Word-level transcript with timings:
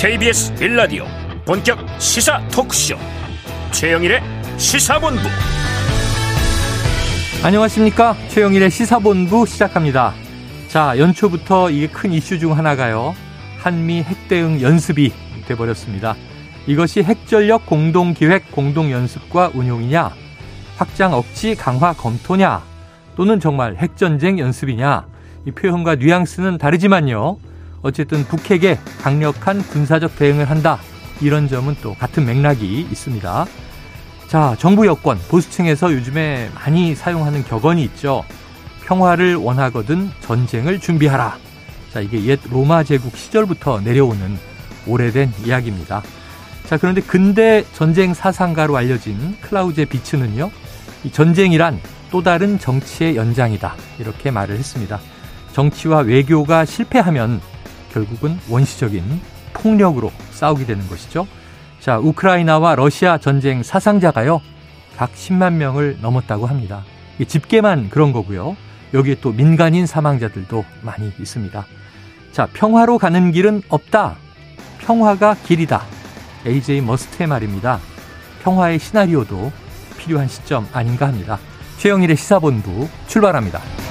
KBS 0.00 0.54
빌라디오 0.54 1.04
본격 1.44 1.78
시사 2.00 2.40
토크쇼. 2.48 2.96
최영일의 3.70 4.22
시사본부. 4.56 5.20
안녕하십니까? 7.44 8.16
최영일의 8.28 8.70
시사본부 8.70 9.44
시작합니다. 9.44 10.14
자 10.68 10.96
연초부터 10.96 11.68
이게 11.68 11.86
큰 11.86 12.14
이슈 12.14 12.38
중 12.38 12.56
하나가요. 12.56 13.14
한미 13.58 14.02
핵대응 14.02 14.62
연습이 14.62 15.12
돼버렸습니다. 15.46 16.16
이것이 16.66 17.02
핵전력 17.02 17.66
공동기획 17.66 18.52
공동연습과 18.52 19.50
운용이냐? 19.52 20.12
확장 20.78 21.12
억지 21.12 21.54
강화 21.54 21.92
검토냐? 21.92 22.62
또는 23.16 23.38
정말 23.38 23.76
핵전쟁 23.76 24.38
연습이냐? 24.38 25.04
이 25.46 25.50
표현과 25.50 25.96
뉘앙스는 25.96 26.56
다르지만요 26.56 27.49
어쨌든 27.82 28.24
북핵에 28.24 28.78
강력한 29.00 29.62
군사적 29.62 30.16
대응을 30.16 30.50
한다. 30.50 30.78
이런 31.20 31.48
점은 31.48 31.76
또 31.82 31.94
같은 31.94 32.24
맥락이 32.26 32.86
있습니다. 32.90 33.46
자, 34.28 34.56
정부 34.58 34.86
여권, 34.86 35.18
보수층에서 35.28 35.92
요즘에 35.92 36.50
많이 36.54 36.94
사용하는 36.94 37.44
격언이 37.44 37.82
있죠. 37.84 38.24
평화를 38.84 39.36
원하거든 39.36 40.10
전쟁을 40.20 40.80
준비하라. 40.80 41.36
자, 41.92 42.00
이게 42.00 42.24
옛 42.24 42.38
로마 42.50 42.84
제국 42.84 43.16
시절부터 43.16 43.80
내려오는 43.80 44.38
오래된 44.86 45.32
이야기입니다. 45.44 46.02
자, 46.66 46.76
그런데 46.76 47.00
근대 47.00 47.64
전쟁 47.72 48.14
사상가로 48.14 48.76
알려진 48.76 49.36
클라우제 49.40 49.86
비츠는요, 49.86 50.50
이 51.04 51.10
전쟁이란 51.10 51.80
또 52.10 52.22
다른 52.22 52.58
정치의 52.58 53.16
연장이다. 53.16 53.74
이렇게 53.98 54.30
말을 54.30 54.56
했습니다. 54.56 55.00
정치와 55.52 56.00
외교가 56.00 56.64
실패하면 56.64 57.40
결국은 57.92 58.38
원시적인 58.48 59.02
폭력으로 59.52 60.10
싸우게 60.32 60.66
되는 60.66 60.86
것이죠. 60.88 61.26
자, 61.80 61.98
우크라이나와 61.98 62.74
러시아 62.74 63.18
전쟁 63.18 63.62
사상자가요, 63.62 64.40
각 64.96 65.12
10만 65.12 65.54
명을 65.54 65.98
넘었다고 66.00 66.46
합니다. 66.46 66.84
집계만 67.26 67.90
그런 67.90 68.12
거고요. 68.12 68.56
여기에 68.92 69.16
또 69.20 69.32
민간인 69.32 69.86
사망자들도 69.86 70.64
많이 70.82 71.12
있습니다. 71.18 71.66
자, 72.32 72.48
평화로 72.52 72.98
가는 72.98 73.32
길은 73.32 73.62
없다. 73.68 74.16
평화가 74.78 75.36
길이다. 75.44 75.82
AJ 76.46 76.80
머스트의 76.80 77.26
말입니다. 77.26 77.78
평화의 78.42 78.78
시나리오도 78.78 79.52
필요한 79.98 80.28
시점 80.28 80.66
아닌가 80.72 81.06
합니다. 81.06 81.38
최영일의 81.78 82.16
시사본부 82.16 82.88
출발합니다. 83.06 83.89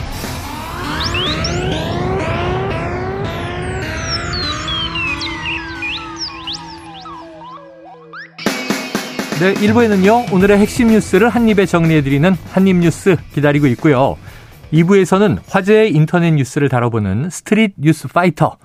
네, 9.39 9.53
1부에는요, 9.53 10.33
오늘의 10.33 10.57
핵심 10.57 10.89
뉴스를 10.89 11.29
한입에 11.29 11.65
정리해드리는 11.65 12.35
한입뉴스 12.51 13.15
기다리고 13.33 13.67
있고요. 13.67 14.17
2부에서는 14.73 15.39
화제의 15.47 15.93
인터넷 15.93 16.31
뉴스를 16.31 16.67
다뤄보는 16.67 17.29
스트릿 17.29 17.75
뉴스 17.77 18.09
파이터. 18.09 18.57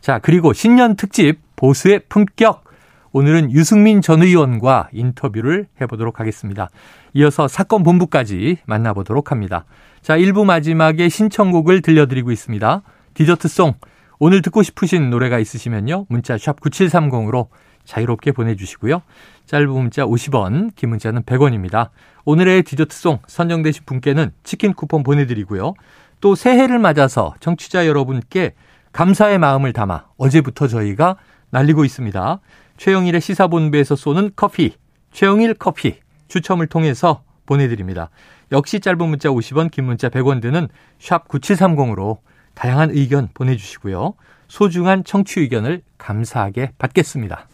자, 0.00 0.18
그리고 0.20 0.54
신년 0.54 0.96
특집 0.96 1.38
보수의 1.54 2.04
품격. 2.08 2.64
오늘은 3.12 3.52
유승민 3.52 4.00
전 4.00 4.22
의원과 4.22 4.88
인터뷰를 4.92 5.66
해보도록 5.82 6.18
하겠습니다. 6.18 6.70
이어서 7.12 7.46
사건 7.46 7.82
본부까지 7.82 8.56
만나보도록 8.64 9.32
합니다. 9.32 9.66
자, 10.00 10.16
1부 10.16 10.46
마지막에 10.46 11.10
신청곡을 11.10 11.82
들려드리고 11.82 12.32
있습니다. 12.32 12.80
디저트송. 13.12 13.74
오늘 14.18 14.40
듣고 14.40 14.62
싶으신 14.62 15.10
노래가 15.10 15.38
있으시면요. 15.38 16.06
문자 16.08 16.38
샵 16.38 16.58
9730으로 16.60 17.48
자유롭게 17.84 18.32
보내주시고요. 18.32 19.02
짧은 19.46 19.68
문자 19.68 20.04
50원, 20.04 20.74
긴 20.76 20.90
문자는 20.90 21.22
100원입니다. 21.22 21.90
오늘의 22.24 22.62
디저트송 22.62 23.20
선정되신 23.26 23.84
분께는 23.84 24.32
치킨 24.44 24.72
쿠폰 24.72 25.02
보내드리고요. 25.02 25.74
또 26.20 26.34
새해를 26.34 26.78
맞아서 26.78 27.34
청취자 27.40 27.86
여러분께 27.86 28.54
감사의 28.92 29.38
마음을 29.38 29.72
담아 29.72 30.04
어제부터 30.16 30.68
저희가 30.68 31.16
날리고 31.50 31.84
있습니다. 31.84 32.40
최영일의 32.76 33.20
시사본부에서 33.20 33.96
쏘는 33.96 34.30
커피, 34.36 34.74
최영일 35.12 35.54
커피 35.54 35.96
추첨을 36.28 36.66
통해서 36.66 37.22
보내드립니다. 37.46 38.10
역시 38.52 38.80
짧은 38.80 39.08
문자 39.08 39.28
50원, 39.28 39.70
긴 39.70 39.84
문자 39.84 40.08
100원 40.08 40.40
드는 40.40 40.68
샵 40.98 41.28
9730으로 41.28 42.18
다양한 42.54 42.90
의견 42.90 43.28
보내주시고요. 43.34 44.14
소중한 44.48 45.04
청취 45.04 45.40
의견을 45.40 45.82
감사하게 45.98 46.72
받겠습니다. 46.78 47.48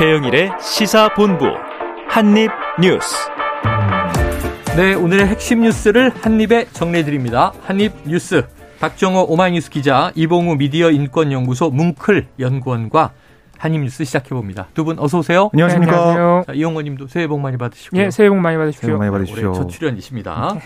최영일의 0.00 0.52
시사본부 0.62 1.44
한입뉴스. 2.08 3.16
네, 4.74 4.94
오늘의 4.94 5.26
핵심 5.26 5.60
뉴스를 5.60 6.10
한입에 6.22 6.68
정리해드립니다. 6.72 7.52
한입뉴스. 7.66 8.46
박정호 8.80 9.26
오마이뉴스 9.28 9.68
기자, 9.68 10.10
이봉우 10.14 10.56
미디어 10.56 10.90
인권연구소 10.90 11.68
뭉클 11.68 12.28
연구원과 12.38 13.10
한입뉴스 13.58 14.06
시작해봅니다. 14.06 14.68
두 14.72 14.84
분 14.84 14.98
어서 14.98 15.18
오세요. 15.18 15.50
안녕하십니까. 15.52 15.92
네, 15.92 15.98
안녕하세요. 15.98 16.44
자, 16.46 16.52
이용원 16.54 16.84
님도 16.86 17.08
새해 17.08 17.26
복 17.26 17.38
많이 17.40 17.58
받으시고요. 17.58 18.00
예, 18.00 18.10
새해 18.10 18.30
복 18.30 18.38
많이 18.38 18.56
받으십시오. 18.56 18.86
새해 18.86 18.92
복 18.94 19.00
많이 19.00 19.10
받으십시오. 19.10 19.50
올해 19.50 19.58
첫 19.58 19.68
출연이십니다. 19.68 20.52
네. 20.54 20.60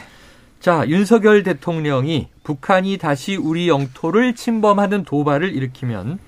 자, 0.61 0.85
윤석열 0.87 1.43
대통령이 1.43 2.29
북한이 2.45 2.99
다시 2.99 3.35
우리 3.35 3.69
영토를 3.69 4.37
침범하는 4.37 5.03
도발을 5.03 5.53
일으키면 5.57 6.21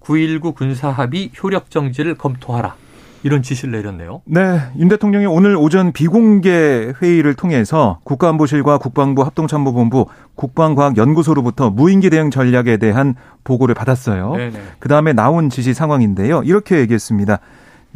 9.19 0.00 0.54
군사합의 0.54 1.30
효력 1.42 1.70
정지를 1.70 2.14
검토하라. 2.14 2.74
이런 3.22 3.42
지시를 3.42 3.72
내렸네요. 3.72 4.22
네, 4.24 4.60
윤 4.78 4.88
대통령이 4.88 5.26
오늘 5.26 5.54
오전 5.54 5.92
비공개 5.92 6.94
회의를 7.02 7.34
통해서 7.34 7.98
국가안보실과 8.04 8.78
국방부 8.78 9.22
합동참모본부 9.22 10.06
국방과학연구소로부터 10.36 11.68
무인기 11.68 12.08
대응 12.08 12.30
전략에 12.30 12.78
대한 12.78 13.14
보고를 13.44 13.74
받았어요. 13.74 14.36
그 14.78 14.88
다음에 14.88 15.12
나온 15.12 15.50
지시 15.50 15.74
상황인데요. 15.74 16.42
이렇게 16.44 16.78
얘기했습니다. 16.78 17.40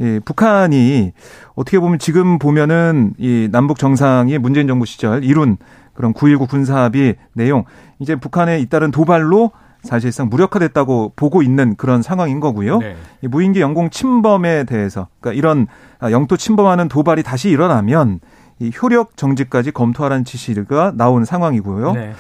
예, 0.01 0.21
북한이 0.25 1.13
어떻게 1.55 1.79
보면 1.79 1.99
지금 1.99 2.39
보면은 2.39 3.15
이 3.17 3.49
남북 3.51 3.79
정상이 3.79 4.37
문재인 4.39 4.67
정부 4.67 4.85
시절 4.85 5.25
이룬 5.25 5.57
그런 5.95 6.13
9.19 6.13 6.49
군사합의 6.49 7.17
내용 7.33 7.65
이제 7.99 8.17
북한에 8.17 8.59
잇따른 8.59 8.91
도발로 8.91 9.53
사실상 9.85 10.29
무력화됐다고 10.29 11.13
보고 11.15 11.43
있는 11.43 11.77
그런 11.77 12.03
상황인 12.03 12.41
거고요. 12.41 12.79
네. 12.79 12.97
이 13.23 13.29
무인기 13.29 13.61
영공 13.61 13.91
침범에 13.91 14.65
대해서 14.65 15.09
그러니까 15.21 15.39
이런 15.39 15.67
영토 16.11 16.37
침범하는 16.37 16.89
도발이 16.89 17.23
다시 17.23 17.51
일어나면 17.51 18.21
이 18.59 18.71
효력 18.81 19.17
정지까지 19.17 19.73
검토하라는 19.73 20.25
지시가 20.25 20.93
나온 20.97 21.25
상황이고요. 21.25 21.93
네. 21.93 22.13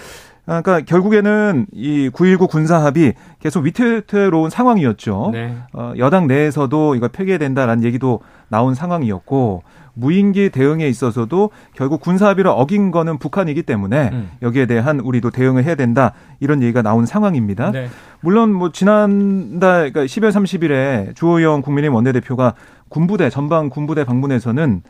그러니까 0.44 0.80
결국에는 0.82 1.66
이 1.72 2.10
9.19 2.10 2.48
군사합의 2.50 3.14
계속 3.38 3.64
위태로운 3.64 4.50
상황이었죠. 4.50 5.30
네. 5.32 5.56
어, 5.72 5.94
여당 5.96 6.26
내에서도 6.26 6.96
이거 6.96 7.08
폐기된다라는 7.08 7.82
얘기도 7.82 8.20
나온 8.48 8.74
상황이었고 8.74 9.62
무인기 9.94 10.50
대응에 10.50 10.88
있어서도 10.88 11.50
결국 11.74 12.00
군사 12.00 12.28
합의를 12.28 12.50
어긴 12.50 12.90
거는 12.90 13.18
북한이기 13.18 13.62
때문에 13.62 14.10
음. 14.12 14.30
여기에 14.42 14.66
대한 14.66 15.00
우리도 15.00 15.30
대응을 15.30 15.64
해야 15.64 15.74
된다 15.76 16.12
이런 16.40 16.62
얘기가 16.62 16.82
나온 16.82 17.06
상황입니다. 17.06 17.70
네. 17.70 17.88
물론 18.20 18.52
뭐 18.52 18.72
지난달 18.72 19.92
그러니까 19.92 20.04
12월 20.04 20.30
30일에 20.30 21.14
주호영 21.14 21.62
국민의힘 21.62 21.94
원내대표가 21.94 22.54
군부대 22.88 23.30
전방 23.30 23.70
군부대 23.70 24.04
방문해서는 24.04 24.82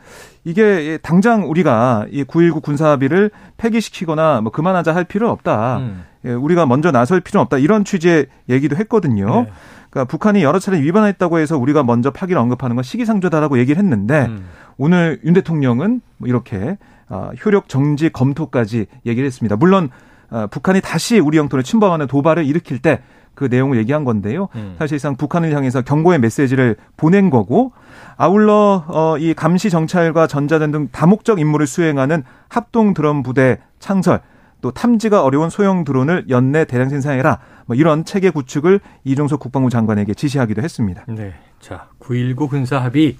이게 0.43 0.99
당장 1.01 1.49
우리가 1.49 2.05
이 2.11 2.23
9.19 2.23 2.61
군사 2.61 2.89
합의를 2.89 3.31
폐기시키거나 3.57 4.41
뭐 4.41 4.51
그만하자 4.51 4.93
할 4.93 5.05
필요 5.05 5.29
없다. 5.29 5.77
음. 5.77 6.03
예, 6.25 6.31
우리가 6.31 6.65
먼저 6.65 6.91
나설 6.91 7.19
필요는 7.19 7.43
없다. 7.43 7.57
이런 7.57 7.83
취지의 7.83 8.27
얘기도 8.49 8.75
했거든요. 8.75 9.43
네. 9.43 9.51
그러니까 9.95 10.11
북한이 10.11 10.43
여러 10.43 10.59
차례 10.59 10.81
위반했다고 10.81 11.39
해서 11.39 11.57
우리가 11.57 11.83
먼저 11.83 12.11
파기를 12.11 12.37
언급하는 12.37 12.75
건 12.75 12.83
시기상조다라고 12.83 13.57
얘기를 13.59 13.81
했는데 13.81 14.25
음. 14.25 14.45
오늘 14.77 15.21
윤 15.23 15.33
대통령은 15.33 16.01
뭐 16.17 16.27
이렇게 16.27 16.77
어, 17.07 17.31
효력 17.45 17.69
정지 17.69 18.09
검토까지 18.09 18.87
얘기를 19.05 19.25
했습니다. 19.25 19.55
물론 19.55 19.89
어, 20.29 20.47
북한이 20.51 20.81
다시 20.81 21.19
우리 21.19 21.37
영토를 21.37 21.63
침범하는 21.63 22.07
도발을 22.07 22.45
일으킬 22.45 22.79
때 22.79 23.01
그 23.35 23.43
내용을 23.51 23.77
얘기한 23.77 24.03
건데요. 24.05 24.47
음. 24.55 24.75
사실상 24.79 25.15
북한을 25.15 25.53
향해서 25.53 25.81
경고의 25.83 26.19
메시지를 26.19 26.77
보낸 26.97 27.29
거고 27.29 27.73
아울러 28.17 28.85
어, 28.87 29.17
이 29.19 29.33
감시 29.33 29.69
정찰과 29.69 30.25
전자전 30.25 30.71
등 30.71 30.87
다목적 30.91 31.39
임무를 31.39 31.67
수행하는 31.67 32.23
합동 32.47 32.93
드론 32.93 33.21
부대 33.21 33.59
창설 33.79 34.21
또 34.65 34.71
탐지가 34.71 35.23
어려운 35.23 35.51
소형 35.51 35.83
드론을 35.83 36.25
연내 36.29 36.65
대량 36.65 36.89
생산해라. 36.89 37.39
뭐 37.67 37.75
이런 37.75 38.03
체계 38.03 38.31
구축을 38.31 38.79
이종석 39.03 39.39
국방부 39.39 39.69
장관에게 39.69 40.15
지시하기도 40.15 40.63
했습니다. 40.63 41.05
네. 41.07 41.35
자, 41.59 41.89
9.19 41.99 42.49
군사 42.49 42.79
합의 42.79 43.15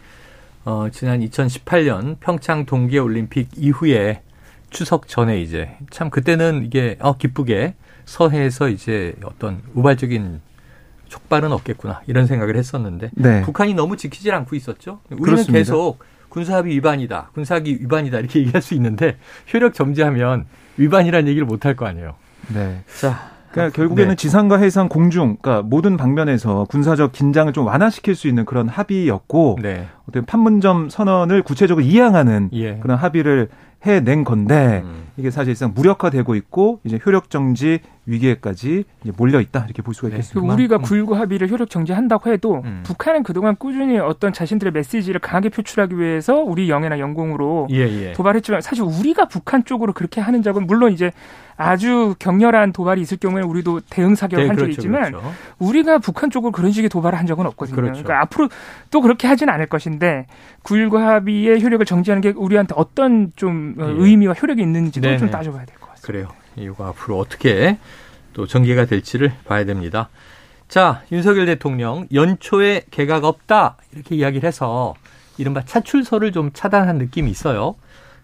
어, 0.64 0.88
지난 0.92 1.20
2018년 1.20 2.16
평창 2.20 2.66
동계 2.66 2.98
올림픽 2.98 3.50
이후에 3.58 4.24
추석 4.72 5.08
전에 5.08 5.40
이제 5.40 5.78
참 5.92 6.10
그때는 6.10 6.64
이게 6.66 6.98
어 7.00 7.16
기쁘게 7.16 7.76
서해에서 8.06 8.70
이제 8.70 9.14
어떤 9.24 9.62
우발적인 9.76 10.42
촉발은 11.10 11.52
없겠구나 11.52 12.02
이런 12.08 12.26
생각을 12.26 12.56
했었는데 12.56 13.12
네. 13.14 13.44
북한이 13.44 13.76
너무 13.76 13.98
지키질 13.98 14.34
않고 14.34 14.56
있었죠. 14.56 15.00
우리는 15.12 15.24
그렇습니다. 15.24 15.60
계속 15.60 16.00
군사합의 16.30 16.74
위반이다, 16.74 17.30
군사합의 17.36 17.82
위반이다 17.82 18.18
이렇게 18.18 18.40
얘기할 18.40 18.64
수 18.64 18.74
있는데 18.74 19.18
효력 19.54 19.76
정지하면 19.76 20.48
위반이라는 20.78 21.28
얘기를 21.28 21.46
못 21.46 21.66
할 21.66 21.76
거 21.76 21.86
아니에요. 21.86 22.16
네. 22.54 22.82
자, 23.00 23.32
그러니까 23.52 23.76
결국에는 23.76 24.10
네. 24.12 24.16
지상과 24.16 24.58
해상, 24.58 24.90
공중, 24.90 25.38
그러니까 25.42 25.68
모든 25.68 25.98
방면에서 25.98 26.66
군사적 26.70 27.12
긴장을 27.14 27.52
좀 27.54 27.66
완화시킬 27.66 28.14
수 28.16 28.28
있는 28.28 28.46
그런 28.46 28.68
합의였고 28.68 29.60
네. 29.62 29.88
어떤 30.10 30.26
판문점 30.26 30.90
선언을 30.90 31.42
구체적으로 31.42 31.86
이양하는 31.86 32.50
예. 32.54 32.78
그런 32.80 32.98
합의를 32.98 33.50
해낸 33.86 34.24
건데 34.24 34.82
음. 34.84 35.06
이게 35.18 35.32
사실상 35.32 35.72
무력화되고 35.74 36.36
있고 36.36 36.80
이제 36.84 37.00
효력 37.06 37.30
정지 37.30 37.80
위기에까지 38.06 38.84
몰려 39.18 39.40
있다 39.40 39.66
이렇게 39.66 39.82
볼 39.82 39.94
수가 39.94 40.10
네. 40.10 40.16
있겠습니다. 40.16 40.54
우리가 40.54 40.78
9.19 40.80 41.14
합의를 41.14 41.50
효력 41.50 41.70
정지한다고 41.70 42.32
해도 42.32 42.62
음. 42.66 42.84
북한은 42.86 43.24
그동안 43.24 43.56
꾸준히 43.56 43.98
어떤 43.98 44.34
자신들의 44.34 44.74
메시지를 44.74 45.20
강하게 45.20 45.50
표출하기 45.50 45.98
위해서 45.98 46.36
우리 46.36 46.70
영해나 46.70 47.00
영공으로 47.00 47.68
예, 47.72 47.78
예. 47.78 48.14
도발했지만 48.14 48.62
사실 48.62 48.84
우리가 48.84 49.28
북한 49.28 49.64
쪽으로 49.64 49.94
그렇게 49.94 50.20
하는 50.22 50.42
적은 50.42 50.68
물론 50.68 50.92
이제 50.92 51.12
아주 51.58 52.16
격렬한 52.20 52.74
도발이 52.74 53.02
있을 53.02 53.18
경우에 53.18 53.42
우리도 53.42 53.82
대응 53.90 54.16
사격을 54.16 54.44
네, 54.44 54.48
한 54.50 54.58
적이 54.58 54.74
그렇죠, 54.74 54.82
있지만 54.82 55.12
그렇죠. 55.12 55.34
우리가 55.60 56.00
북한 56.00 56.30
쪽으로 56.30 56.52
그런 56.52 56.72
식의 56.72 56.90
도발을 56.90 57.18
한 57.18 57.26
적은 57.26 57.46
없거든요. 57.46 57.76
그렇죠. 57.76 58.04
그러니까 58.04 58.22
앞으로 58.22 58.50
또 58.92 59.02
그렇게 59.02 59.28
하지는 59.28 59.54
않을 59.54 59.68
것인데 59.68 60.28
9.19 60.64 60.98
합의의 60.98 61.64
효력을 61.64 61.86
정지하는 61.86 62.22
게 62.22 62.34
우리한테 62.36 62.74
어떤 62.78 63.32
좀 63.36 63.76
네. 63.78 63.86
의미와 63.88 64.34
효력이 64.34 64.62
있는지도 64.62 65.06
네네. 65.08 65.18
좀 65.18 65.30
따져봐야 65.30 65.66
될 65.66 65.78
것 65.80 65.90
같습니다. 65.92 66.06
그래요. 66.08 66.28
이거 66.58 66.86
앞으로 66.88 67.20
어떻게 67.20 67.78
또 68.34 68.46
전개가 68.48 68.86
될지를 68.86 69.32
봐야 69.46 69.64
됩니다. 69.66 70.10
자, 70.68 71.04
윤석열 71.12 71.46
대통령 71.46 72.08
연초에 72.14 72.84
개각 72.92 73.24
없다 73.24 73.78
이렇게 73.94 74.16
이야기를 74.16 74.46
해서 74.48 74.94
이른바 75.38 75.64
차출서를 75.64 76.32
좀 76.32 76.52
차단한 76.54 76.98
느낌이 76.98 77.30
있어요. 77.30 77.76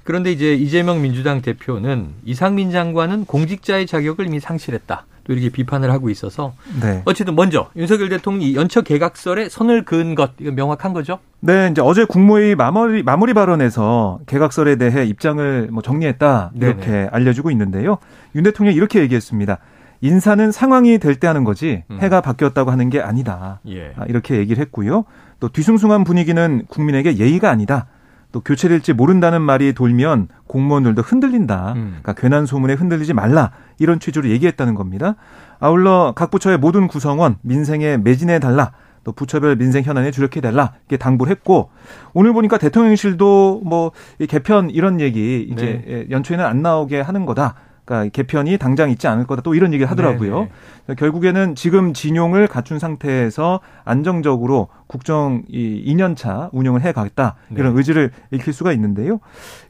그런데 0.04 0.32
이제 0.32 0.54
이재명 0.54 1.02
민주당 1.02 1.42
대표는 1.42 2.08
이상민 2.26 2.72
장관은 2.72 3.26
공직자의 3.26 3.86
자격을 3.88 4.26
이미 4.26 4.40
상실했다. 4.40 5.06
또 5.24 5.34
이렇게 5.34 5.50
비판을 5.50 5.92
하고 5.92 6.10
있어서 6.10 6.54
네. 6.82 7.04
어쨌든 7.06 7.36
먼저 7.36 7.70
윤석열 7.76 8.10
대통령이 8.10 8.56
연초 8.56 8.82
개각설에 8.82 9.50
선을 9.50 9.86
그은 9.86 10.16
것 10.16 10.32
이거 10.40 10.52
명확한 10.52 10.94
거죠? 10.94 11.20
네, 11.42 11.70
이제 11.72 11.80
어제 11.82 12.06
국무회의 12.06 12.56
마무리 12.56 13.04
마무리 13.04 13.36
발언에서 13.36 14.20
개각설에 14.26 14.78
대해 14.78 15.06
입장을 15.06 15.70
뭐 15.72 15.84
정리했다 15.84 16.52
이렇게 16.56 16.86
네네. 16.88 17.10
알려주고 17.12 17.52
있는데요. 17.52 18.00
윤 18.36 18.44
대통령이 18.44 18.76
이렇게 18.76 19.00
얘기했습니다. 19.02 19.60
인사는 20.04 20.52
상황이 20.52 20.98
될 20.98 21.16
때 21.20 21.28
하는 21.28 21.44
거지 21.44 21.84
음. 21.92 22.00
해가 22.02 22.22
바뀌었다고 22.22 22.72
하는 22.72 22.90
게 22.90 23.00
아니다. 23.00 23.60
예. 23.68 23.94
아, 23.98 24.06
이렇게 24.08 24.38
얘기를 24.38 24.60
했고요. 24.60 25.06
또 25.40 25.50
뒤숭숭한 25.50 26.04
분위기는 26.04 26.64
국민에게 26.68 27.18
예의가 27.18 27.52
아니다. 27.52 27.86
또 28.32 28.40
교체될지 28.42 28.94
모른다는 28.94 29.42
말이 29.42 29.74
돌면 29.74 30.30
공무원들도 30.48 31.02
흔들린다. 31.02 31.74
음. 31.74 32.00
그러니까 32.02 32.14
괜한 32.14 32.46
소문에 32.46 32.74
흔들리지 32.74 33.14
말라. 33.14 33.52
이런 33.80 34.00
취지로 34.00 34.30
얘기했다는 34.30 34.76
겁니다. 34.76 35.16
아울러 35.60 36.14
각 36.16 36.32
부처의 36.32 36.58
모든 36.58 36.88
구성원 36.88 37.38
민생에 37.42 37.98
매진해 37.98 38.40
달라. 38.40 38.72
또 39.04 39.12
부처별 39.12 39.56
민생 39.56 39.84
현안에 39.84 40.12
주력해 40.12 40.42
달라 40.42 40.74
이렇게 40.82 40.98
당부를 40.98 41.32
했고 41.32 41.72
오늘 42.14 42.34
보니까 42.34 42.60
대통령실도 42.60 43.62
뭐 43.66 43.92
개편 44.30 44.70
이런 44.70 45.02
얘기 45.02 45.42
이제 45.52 45.84
네. 45.88 46.08
연초에는 46.12 46.46
안 46.46 46.62
나오게 46.62 47.02
하는 47.02 47.26
거다. 47.26 47.56
그러니까 47.86 48.10
개편이 48.12 48.58
당장 48.58 48.90
있지 48.90 49.08
않을 49.08 49.26
거다 49.26 49.42
또 49.42 49.56
이런 49.56 49.74
얘기를 49.74 49.90
하더라고요. 49.90 50.36
네네. 50.36 50.52
네. 50.88 50.96
결국에는 50.96 51.56
지금 51.56 51.94
진용을 51.94 52.48
갖춘 52.48 52.80
상태에서 52.80 53.60
안정적으로 53.84 54.68
국정 54.88 55.44
이 55.48 55.84
2년차 55.88 56.50
운영을 56.52 56.82
해가겠다 56.82 57.36
이런 57.52 57.74
네. 57.74 57.78
의지를 57.78 58.12
읽힐 58.32 58.54
수가 58.54 58.72
있는데요. 58.74 59.20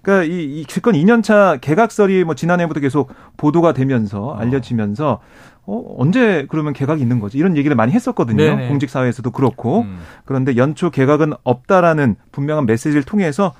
그러니까 0.01 0.33
이, 0.33 0.61
이 0.61 0.65
집권 0.65 0.95
2년차 0.95 1.61
개각설이 1.61 2.23
뭐 2.23 2.35
지난해부터 2.35 2.79
계속 2.79 3.13
보도가 3.37 3.73
되면서 3.73 4.27
어. 4.27 4.35
알려지면서 4.35 5.19
어, 5.65 5.95
언제 5.99 6.47
그러면 6.49 6.73
개각이 6.73 7.01
있는 7.01 7.19
거지? 7.19 7.37
이런 7.37 7.55
얘기를 7.55 7.75
많이 7.75 7.91
했었거든요. 7.91 8.37
네네. 8.37 8.67
공직사회에서도 8.67 9.29
그렇고. 9.31 9.81
음. 9.81 9.99
그런데 10.25 10.57
연초 10.57 10.89
개각은 10.89 11.33
없다라는 11.43 12.15
분명한 12.31 12.65
메시지를 12.65 13.03
통해서 13.03 13.45
어, 13.47 13.53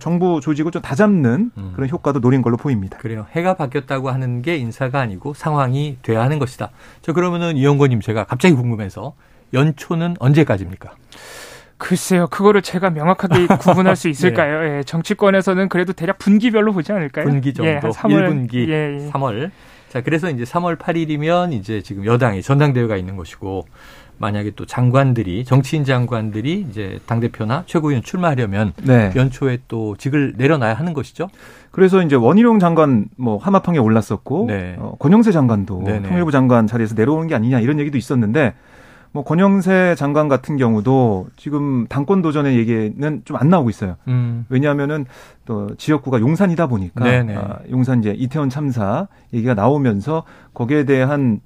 정부 0.00 0.40
조직을 0.40 0.72
좀 0.72 0.82
다잡는 0.82 1.50
음. 1.56 1.72
그런 1.74 1.88
효과도 1.88 2.20
노린 2.20 2.42
걸로 2.42 2.56
보입니다. 2.56 2.98
그래요. 2.98 3.26
해가 3.32 3.54
바뀌었다고 3.54 4.10
하는 4.10 4.42
게 4.42 4.56
인사가 4.56 5.00
아니고 5.00 5.34
상황이 5.34 5.96
돼야 6.02 6.22
하는 6.22 6.38
것이다. 6.38 6.70
저 7.02 7.12
그러면은 7.12 7.56
이영권님 7.56 8.00
제가 8.00 8.24
갑자기 8.24 8.54
궁금해서 8.54 9.14
연초는 9.54 10.16
언제까지입니까? 10.18 10.92
글쎄요, 11.78 12.26
그거를 12.28 12.62
제가 12.62 12.90
명확하게 12.90 13.46
구분할 13.60 13.96
수 13.96 14.08
있을까요? 14.08 14.60
네. 14.60 14.78
예, 14.78 14.82
정치권에서는 14.82 15.68
그래도 15.68 15.92
대략 15.92 16.18
분기별로 16.18 16.72
보지 16.72 16.92
않을까요? 16.92 17.26
분기 17.26 17.52
정도, 17.52 17.70
예, 17.70 17.80
3월, 17.80 18.28
1분기, 18.28 18.68
예, 18.68 18.98
예. 18.98 19.10
3월. 19.10 19.50
자, 19.90 20.00
그래서 20.00 20.30
이제 20.30 20.44
3월 20.44 20.76
8일이면 20.78 21.52
이제 21.52 21.80
지금 21.82 22.04
여당이 22.04 22.42
전당대회가 22.42 22.96
있는 22.96 23.16
것이고 23.16 23.66
만약에 24.18 24.52
또 24.56 24.64
장관들이 24.64 25.44
정치인 25.44 25.84
장관들이 25.84 26.66
이제 26.70 26.98
당 27.06 27.20
대표나 27.20 27.64
최고위원 27.66 28.02
출마하려면 28.02 28.72
네. 28.82 29.12
연초에 29.14 29.58
또 29.68 29.96
직을 29.96 30.34
내려놔야 30.36 30.74
하는 30.74 30.92
것이죠. 30.94 31.28
그래서 31.70 32.02
이제 32.02 32.16
원희룡 32.16 32.58
장관 32.58 33.06
뭐 33.16 33.36
하마평에 33.36 33.78
올랐었고 33.78 34.46
네. 34.48 34.76
어, 34.78 34.96
권영세 34.98 35.32
장관도 35.32 35.82
네네. 35.84 36.08
통일부 36.08 36.30
장관 36.30 36.66
자리에서 36.66 36.94
내려오는 36.94 37.26
게 37.28 37.34
아니냐 37.34 37.60
이런 37.60 37.78
얘기도 37.78 37.98
있었는데 37.98 38.54
뭐 39.16 39.24
권영세 39.24 39.94
장관 39.96 40.28
같은 40.28 40.58
경우도 40.58 41.28
지금 41.36 41.86
당권 41.88 42.20
도전의 42.20 42.58
얘기는 42.58 43.22
좀 43.24 43.36
안 43.38 43.48
나오고 43.48 43.70
있어요. 43.70 43.96
음. 44.08 44.44
왜냐하면은 44.50 45.06
또 45.46 45.74
지역구가 45.78 46.20
용산이다 46.20 46.66
보니까 46.66 47.02
아, 47.38 47.58
용산 47.70 48.00
이제 48.00 48.10
이태원 48.14 48.50
참사 48.50 49.08
얘기가 49.32 49.54
나오면서 49.54 50.24
거기에 50.52 50.84
대한 50.84 51.40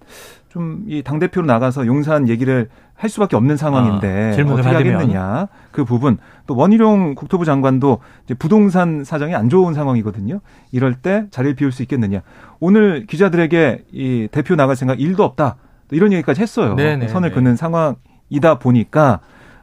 좀 0.49 0.83
이 0.89 1.03
당 1.05 1.21
대표로 1.21 1.47
나가서 1.47 1.87
용산 1.87 2.29
얘기를 2.29 2.69
할 2.97 3.09
수밖에 3.09 3.37
없는 3.37 3.57
상황인데 3.57 4.33
아, 4.51 4.55
어떻게 4.55 4.69
하겠느냐 4.99 5.47
그 5.71 5.85
부분 5.85 6.19
또 6.49 6.57
원희룡 6.57 7.15
국토부 7.15 7.45
장관도 7.45 7.99
이제 8.25 8.35
부동산 8.35 9.05
사정이 9.05 9.37
안 9.37 9.49
좋은 9.49 9.75
상황이거든요. 9.75 10.41
이럴 10.73 10.95
때 10.95 11.27
자리를 11.31 11.55
비울 11.55 11.71
수 11.71 11.83
있겠느냐. 11.83 12.23
오늘 12.59 13.07
기자들에게 13.07 13.85
이 13.93 14.29
대표 14.33 14.57
나갈 14.57 14.75
생각 14.75 15.01
일도 15.01 15.23
없다. 15.23 15.55
이런 15.97 16.13
얘기까지 16.13 16.41
했어요. 16.41 16.75
네네, 16.75 17.09
선을 17.09 17.33
긋는 17.33 17.57
상황이다 17.57 18.59
보니까 18.59 19.21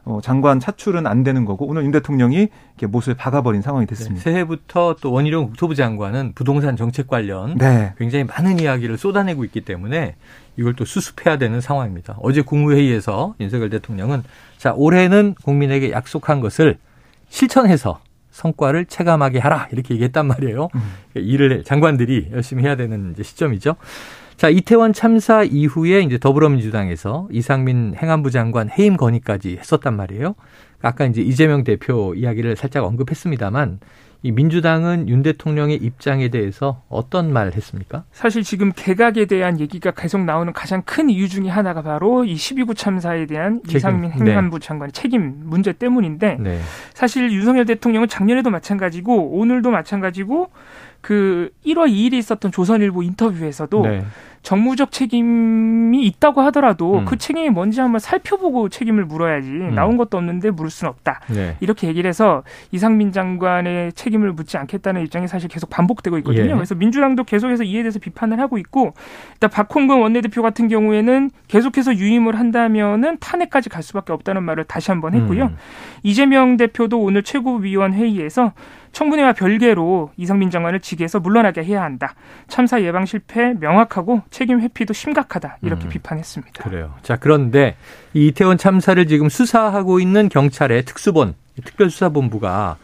어, 0.08 0.20
장관 0.22 0.58
차출은 0.58 1.06
안 1.06 1.22
되는 1.22 1.44
거고 1.44 1.66
오늘 1.66 1.84
윤 1.84 1.90
대통령이 1.90 2.48
이렇게 2.78 2.86
못을 2.86 3.14
박아버린 3.14 3.60
상황이 3.60 3.84
됐습니다. 3.86 4.24
네, 4.24 4.30
새해부터 4.30 4.96
또 5.02 5.12
원희룡 5.12 5.48
국토부 5.48 5.74
장관은 5.74 6.32
부동산 6.34 6.76
정책 6.76 7.08
관련 7.08 7.58
네. 7.58 7.92
굉장히 7.98 8.24
많은 8.24 8.58
이야기를 8.58 8.96
쏟아내고 8.96 9.44
있기 9.44 9.60
때문에 9.60 10.16
이걸 10.56 10.74
또 10.74 10.86
수습해야 10.86 11.36
되는 11.36 11.60
상황입니다. 11.60 12.16
어제 12.22 12.40
국무회의에서 12.40 13.34
윤석열 13.38 13.68
대통령은 13.68 14.22
자 14.56 14.72
올해는 14.74 15.34
국민에게 15.44 15.90
약속한 15.90 16.40
것을 16.40 16.78
실천해서 17.28 18.00
성과를 18.30 18.86
체감하게 18.86 19.40
하라 19.40 19.68
이렇게 19.72 19.92
얘기했단 19.92 20.26
말이에요. 20.26 20.68
음. 20.74 20.80
일을 21.16 21.64
장관들이 21.64 22.30
열심히 22.32 22.64
해야 22.64 22.76
되는 22.76 23.14
시점이죠. 23.20 23.76
자, 24.38 24.48
이태원 24.48 24.92
참사 24.92 25.42
이후에 25.42 26.00
이제 26.02 26.16
더불어민주당에서 26.16 27.26
이상민 27.32 27.96
행안부 28.00 28.30
장관 28.30 28.70
해임 28.70 28.96
건의까지 28.96 29.56
했었단 29.58 29.96
말이에요. 29.96 30.36
아까 30.80 31.06
이제 31.06 31.20
이재명 31.20 31.64
대표 31.64 32.14
이야기를 32.14 32.54
살짝 32.54 32.84
언급했습니다만 32.84 33.80
이 34.22 34.30
민주당은 34.30 35.08
윤 35.08 35.24
대통령의 35.24 35.76
입장에 35.76 36.28
대해서 36.28 36.82
어떤 36.88 37.32
말 37.32 37.52
했습니까? 37.52 38.04
사실 38.12 38.44
지금 38.44 38.70
개각에 38.74 39.26
대한 39.26 39.58
얘기가 39.58 39.90
계속 39.90 40.24
나오는 40.24 40.52
가장 40.52 40.82
큰 40.82 41.10
이유 41.10 41.28
중에 41.28 41.48
하나가 41.48 41.82
바로 41.82 42.24
이 42.24 42.34
12구 42.34 42.76
참사에 42.76 43.26
대한 43.26 43.60
책임. 43.64 43.76
이상민 43.76 44.10
네. 44.10 44.30
행안부 44.30 44.60
네. 44.60 44.66
장관의 44.66 44.92
책임 44.92 45.34
문제 45.44 45.72
때문인데 45.72 46.36
네. 46.38 46.60
사실 46.94 47.32
윤석열 47.32 47.64
대통령은 47.64 48.06
작년에도 48.06 48.50
마찬가지고 48.50 49.38
오늘도 49.38 49.70
마찬가지고 49.70 50.50
그 51.00 51.50
1월 51.64 51.90
2일에 51.90 52.14
있었던 52.14 52.50
조선일보 52.50 53.02
인터뷰에서도 53.04 53.82
네. 53.82 54.04
정무적 54.42 54.92
책임이 54.92 56.04
있다고 56.06 56.40
하더라도 56.42 56.98
음. 56.98 57.04
그 57.04 57.16
책임이 57.16 57.50
뭔지 57.50 57.80
한번 57.80 57.98
살펴보고 57.98 58.68
책임을 58.68 59.04
물어야지 59.04 59.48
음. 59.48 59.74
나온 59.74 59.96
것도 59.96 60.16
없는데 60.16 60.50
물을 60.50 60.70
수는 60.70 60.90
없다. 60.90 61.20
네. 61.28 61.56
이렇게 61.60 61.86
얘기를 61.88 62.08
해서 62.08 62.42
이상민 62.72 63.12
장관의 63.12 63.92
책임을 63.92 64.32
묻지 64.32 64.56
않겠다는 64.56 65.02
입장이 65.02 65.28
사실 65.28 65.48
계속 65.48 65.70
반복되고 65.70 66.18
있거든요. 66.18 66.50
예. 66.50 66.54
그래서 66.54 66.74
민주당도 66.74 67.24
계속해서 67.24 67.64
이에 67.64 67.82
대해서 67.82 67.98
비판을 67.98 68.40
하고 68.40 68.58
있고 68.58 68.94
일단 69.34 69.50
박홍근 69.50 70.00
원내대표 70.00 70.42
같은 70.42 70.68
경우에는 70.68 71.30
계속해서 71.48 71.96
유임을 71.96 72.38
한다면은 72.38 73.18
탄핵까지 73.20 73.68
갈 73.68 73.82
수밖에 73.82 74.12
없다는 74.12 74.42
말을 74.42 74.64
다시 74.64 74.90
한번 74.90 75.14
했고요. 75.14 75.44
음. 75.44 75.56
이재명 76.02 76.56
대표도 76.56 77.00
오늘 77.00 77.22
최고위원 77.22 77.94
회의에서 77.94 78.52
청문회와 78.98 79.32
별개로 79.34 80.10
이상민 80.16 80.50
장관을 80.50 80.80
직위에서 80.80 81.20
물러나게 81.20 81.62
해야 81.62 81.82
한다. 81.84 82.14
참사 82.48 82.82
예방 82.82 83.06
실패 83.06 83.54
명확하고 83.54 84.22
책임 84.30 84.60
회피도 84.60 84.92
심각하다. 84.92 85.58
이렇게 85.62 85.84
음, 85.84 85.88
비판했습니다. 85.88 86.64
그래요. 86.64 86.92
자, 87.02 87.14
그런데 87.16 87.76
이 88.12 88.26
이태원 88.26 88.58
참사를 88.58 89.06
지금 89.06 89.28
수사하고 89.28 90.00
있는 90.00 90.28
경찰의 90.28 90.84
특수본 90.84 91.34
특별수사본부가 91.64 92.76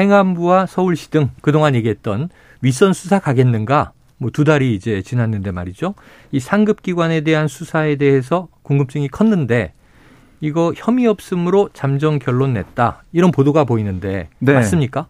행안부와 0.00 0.66
서울시 0.66 1.12
등 1.12 1.30
그동안 1.42 1.76
얘기했던 1.76 2.30
윗선 2.62 2.92
수사 2.92 3.20
가겠는가? 3.20 3.92
뭐 4.18 4.30
두 4.32 4.42
달이 4.42 4.74
이제 4.74 5.00
지났는데 5.02 5.52
말이죠. 5.52 5.94
이 6.32 6.40
상급 6.40 6.82
기관에 6.82 7.20
대한 7.20 7.46
수사에 7.46 7.94
대해서 7.96 8.48
궁금증이 8.62 9.08
컸는데 9.08 9.72
이거 10.42 10.72
혐의 10.76 11.06
없음으로 11.06 11.70
잠정 11.72 12.18
결론 12.18 12.52
냈다. 12.54 13.04
이런 13.12 13.30
보도가 13.30 13.62
보이는데 13.64 14.28
네. 14.40 14.52
맞습니까? 14.52 15.06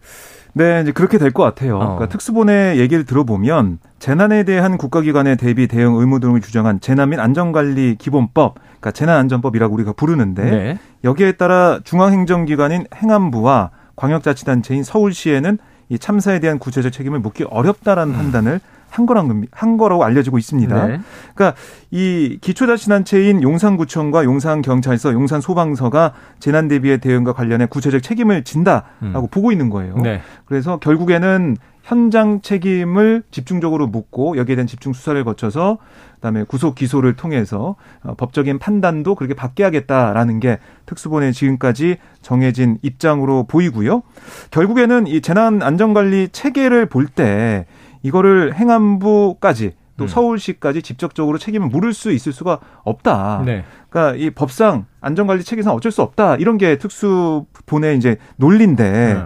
네, 0.53 0.81
이제 0.83 0.91
그렇게 0.91 1.17
될 1.17 1.31
것 1.31 1.41
같아요. 1.41 1.77
어. 1.77 1.79
그러니까 1.79 2.07
특수본의 2.09 2.79
얘기를 2.79 3.03
들어보면 3.03 3.79
재난에 3.97 4.43
대한 4.43 4.77
국가기관의 4.77 5.37
대비 5.37 5.67
대응 5.67 5.95
의무 5.95 6.19
등을 6.19 6.39
규정한 6.39 6.79
재난 6.79 7.09
및 7.09 7.19
안전관리 7.19 7.95
기본법, 7.97 8.53
그러니까 8.63 8.91
재난안전법이라고 8.91 9.73
우리가 9.73 9.93
부르는데 9.93 10.43
네. 10.43 10.79
여기에 11.03 11.33
따라 11.33 11.79
중앙행정기관인 11.83 12.85
행안부와 12.95 13.71
광역자치단체인 13.95 14.83
서울시에는 14.83 15.57
이 15.89 15.97
참사에 15.97 16.39
대한 16.39 16.59
구체적 16.59 16.91
책임을 16.93 17.19
묻기 17.19 17.45
어렵다라는 17.49 18.13
음. 18.13 18.17
판단을 18.17 18.59
한 18.93 19.07
거란 19.07 19.47
한 19.51 19.77
거라고 19.77 20.03
알려지고 20.03 20.37
있습니다. 20.37 20.87
네. 20.87 20.99
그러니까 21.33 21.59
이 21.89 22.37
기초자치단체인 22.41 23.41
용산구청과 23.41 24.23
용산경찰서, 24.23 25.13
용산소방서가 25.13 26.13
재난 26.39 26.67
대비의 26.67 26.99
대응과 26.99 27.33
관련해 27.33 27.65
구체적 27.65 28.03
책임을 28.03 28.43
진다라고 28.43 28.87
음. 29.01 29.27
보고 29.31 29.51
있는 29.51 29.71
거예요. 29.71 29.97
네. 29.97 30.21
그래서 30.45 30.77
결국에는 30.77 31.57
현장 31.81 32.41
책임을 32.41 33.23
집중적으로 33.31 33.87
묻고 33.87 34.37
여기에 34.37 34.55
대한 34.55 34.67
집중 34.67 34.93
수사를 34.93 35.21
거쳐서 35.23 35.79
그다음에 36.15 36.43
구속 36.43 36.75
기소를 36.75 37.15
통해서 37.15 37.75
어, 38.03 38.13
법적인 38.15 38.59
판단도 38.59 39.15
그렇게 39.15 39.33
받게 39.33 39.63
하겠다라는 39.63 40.39
게 40.39 40.59
특수본의 40.85 41.33
지금까지 41.33 41.97
정해진 42.21 42.77
입장으로 42.83 43.45
보이고요. 43.47 44.03
결국에는 44.51 45.07
이 45.07 45.19
재난 45.21 45.61
안전관리 45.61 46.29
체계를 46.29 46.85
볼때 46.85 47.65
이거를 48.03 48.53
행안부까지 48.55 49.71
또 49.97 50.05
음. 50.05 50.07
서울시까지 50.07 50.81
직접적으로 50.81 51.37
책임을 51.37 51.67
물을 51.67 51.93
수 51.93 52.11
있을 52.11 52.31
수가 52.31 52.59
없다. 52.83 53.43
네. 53.45 53.63
그러니까 53.89 54.17
이 54.17 54.29
법상 54.29 54.85
안전관리 55.01 55.43
체계상 55.43 55.73
어쩔 55.73 55.91
수 55.91 56.01
없다. 56.01 56.35
이런 56.35 56.57
게 56.57 56.77
특수본의 56.77 57.97
이제 57.97 58.17
논리인데 58.37 58.91
네. 58.91 59.23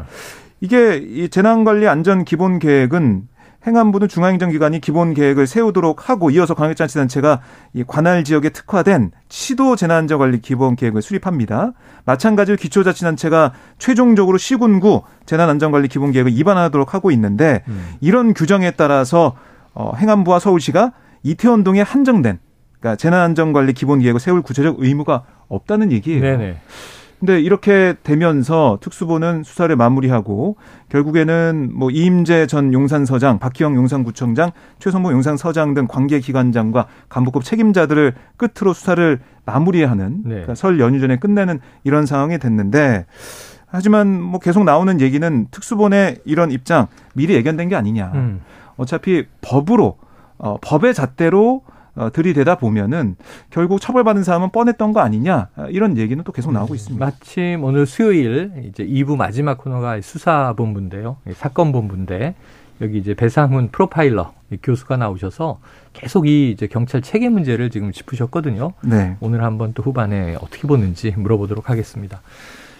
이게 0.62 0.98
이 0.98 1.30
재난관리 1.30 1.88
안전 1.88 2.26
기본 2.26 2.60
계획은 2.60 3.28
행안부는 3.68 4.08
중앙행정기관이 4.08 4.80
기본 4.80 5.14
계획을 5.14 5.46
세우도록 5.46 6.10
하고 6.10 6.32
이어서 6.32 6.54
광역자치단체가 6.54 7.42
이 7.74 7.84
관할 7.86 8.24
지역에 8.24 8.50
특화된 8.50 9.12
시도 9.28 9.76
재난안전 9.76 10.20
관리 10.20 10.40
기본 10.40 10.78
계획을 10.78 11.02
수립합니다. 11.02 11.74
마찬가지로 12.06 12.56
기초자치단체가 12.58 13.52
최종적으로 13.78 14.38
시군구 14.38 15.04
재난안전관리 15.26 15.90
기본 15.90 16.12
계획을 16.14 16.32
입안하도록 16.32 16.94
하고 16.94 17.12
있는데 17.12 17.64
음. 17.68 17.96
이런 18.00 18.34
규정에 18.34 18.72
따라서 18.72 19.36
어, 19.74 19.92
행안부와 19.98 20.40
서울시가 20.40 20.94
이태원동에 21.24 21.82
한정된 21.82 22.40
그러니까 22.80 22.96
재난안전관리 22.96 23.74
기본 23.74 24.00
계획을 24.00 24.20
세울 24.22 24.42
구체적 24.42 24.78
의무가 24.80 25.24
없다는 25.50 25.92
얘기예요. 25.92 26.22
네네. 26.22 26.58
근데 27.20 27.42
이렇게 27.42 27.96
되면서 28.04 28.78
특수본은 28.80 29.44
수사를 29.44 29.76
마무리하고 29.76 30.56
결국에는 30.90 31.72
뭐 31.74 31.90
이임재 31.90 32.46
전 32.46 32.74
용산서장, 32.74 33.40
박희영 33.40 33.76
용산구청장, 33.76 34.52
최성모 34.78 35.12
용산서장 35.12 35.74
등 35.74 35.88
관계기관장과 35.88 36.86
간부급 37.10 37.44
책임자들을 37.44 38.14
끝으로 38.38 38.74
수사를 38.74 39.20
마무리하는 39.46 40.22
네. 40.26 40.30
그러니까 40.30 40.54
설 40.54 40.80
연휴 40.80 41.00
전에 41.00 41.18
끝내는 41.18 41.60
이런 41.84 42.06
상황이 42.06 42.38
됐는데 42.38 43.06
하지만 43.66 44.22
뭐 44.22 44.40
계속 44.40 44.64
나오는 44.64 45.02
얘기는 45.02 45.48
특수본의 45.50 46.20
이런 46.24 46.52
입장 46.52 46.88
미리 47.14 47.34
예견된 47.34 47.70
게 47.70 47.76
아니냐. 47.76 48.12
음. 48.14 48.42
어차피 48.78 49.26
법으로 49.42 49.98
어, 50.38 50.58
법의 50.62 50.94
잣대로 50.94 51.64
어, 51.98 52.12
들이대다 52.12 52.56
보면은 52.56 53.16
결국 53.50 53.82
처벌받은 53.82 54.24
사람은 54.24 54.52
뻔했던 54.52 54.94
거 54.94 55.00
아니냐 55.02 55.50
이런 55.70 55.98
얘기는 55.98 56.24
또 56.24 56.32
계속 56.32 56.52
나오고 56.54 56.76
있습니다. 56.76 57.04
마침 57.04 57.64
오늘 57.64 57.86
수요일 57.86 58.52
이제 58.66 58.86
2부 58.86 59.18
마지막 59.18 59.58
코너가 59.58 60.00
수사본부인데요. 60.02 61.18
사건 61.34 61.72
본부인데 61.72 62.36
여기 62.82 63.00
이제 63.00 63.14
배상훈 63.14 63.70
프로파일러 63.70 64.34
교수가 64.62 64.98
나오셔서 64.98 65.60
계속 65.94 66.28
이 66.28 66.52
이제 66.52 66.68
경찰 66.68 67.02
체계 67.02 67.30
문제를 67.30 67.70
지금 67.70 67.92
짚으셨거든요. 67.92 68.74
네. 68.84 69.18
오늘 69.20 69.44
한번 69.44 69.74
또 69.74 69.84
후반에 69.84 70.36
어떻게 70.36 70.68
보는지 70.68 71.14
물어보도록 71.18 71.70
하겠습니다. 71.70 72.22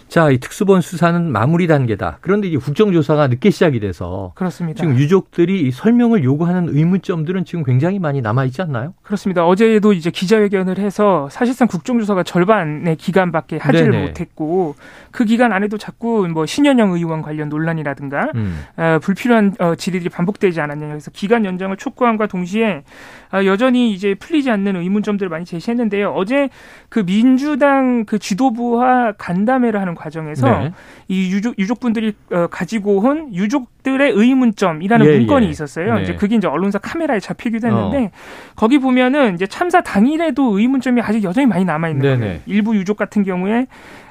자, 0.08 0.30
이 0.30 0.38
특수본 0.38 0.80
수사는 0.80 1.30
마무리 1.30 1.66
단계다. 1.66 2.18
그런데 2.22 2.48
이제 2.48 2.56
국정조사가 2.56 3.28
늦게 3.28 3.50
시작이 3.50 3.78
돼서 3.78 4.32
그렇습니다. 4.34 4.80
지금 4.80 4.96
유족들이 4.96 5.60
이 5.60 5.70
설명을 5.70 6.24
요구하는 6.24 6.68
의문점들은 6.74 7.44
지금 7.44 7.62
굉장히 7.62 7.98
많이 7.98 8.22
남아 8.22 8.46
있지 8.46 8.62
않나요? 8.62 8.94
그렇습니다. 9.02 9.46
어제도 9.46 9.92
이제 9.92 10.10
기자회견을 10.10 10.78
해서 10.78 11.28
사실상 11.30 11.68
국정조사가 11.68 12.22
절반의 12.22 12.96
기간밖에 12.96 13.58
하지를 13.58 13.90
네네. 13.90 14.06
못했고 14.06 14.76
그 15.10 15.26
기간 15.26 15.52
안에도 15.52 15.76
자꾸 15.76 16.26
뭐 16.28 16.46
신현영 16.46 16.92
의원 16.92 17.20
관련 17.20 17.50
논란이라든가 17.50 18.32
음. 18.34 18.64
어, 18.76 18.98
불필요한 19.02 19.56
어, 19.58 19.74
질의들이 19.74 20.08
반복되지 20.08 20.60
않았냐. 20.60 20.88
그래서 20.88 21.10
기간 21.10 21.44
연장을 21.44 21.76
촉구함과 21.76 22.28
동시에 22.28 22.82
어, 23.32 23.44
여전히 23.44 23.92
이제 23.92 24.14
풀리지 24.14 24.50
않는 24.50 24.76
의문점들을 24.76 25.28
많이 25.28 25.44
제시했는데요. 25.44 26.12
어제 26.12 26.48
그 26.88 27.04
민주당 27.04 28.06
그 28.06 28.18
지도부와 28.18 29.12
간담회를 29.18 29.78
하는 29.78 29.94
과정에서 29.98 30.58
네. 30.58 30.72
이 31.08 31.30
유족 31.30 31.58
유족분들이 31.58 32.14
어, 32.32 32.46
가지고 32.46 32.98
온 32.98 33.34
유족들의 33.34 34.12
의문점이라는 34.12 35.06
예, 35.06 35.18
문건이 35.18 35.46
예. 35.46 35.50
있었어요. 35.50 35.96
네. 35.96 36.02
이제 36.02 36.14
그게 36.14 36.36
이제 36.36 36.46
언론사 36.46 36.78
카메라에 36.78 37.20
잡히기도 37.20 37.66
했는데 37.66 38.06
어. 38.06 38.10
거기 38.56 38.78
보면은 38.78 39.34
이제 39.34 39.46
참사 39.46 39.82
당일에도 39.82 40.58
의문점이 40.58 41.02
아직 41.02 41.24
여전히 41.24 41.46
많이 41.46 41.64
남아 41.64 41.88
있는 41.88 42.02
거예요. 42.02 42.16
네. 42.18 42.40
일부 42.46 42.76
유족 42.76 42.96
같은 42.96 43.24
경우에 43.24 43.66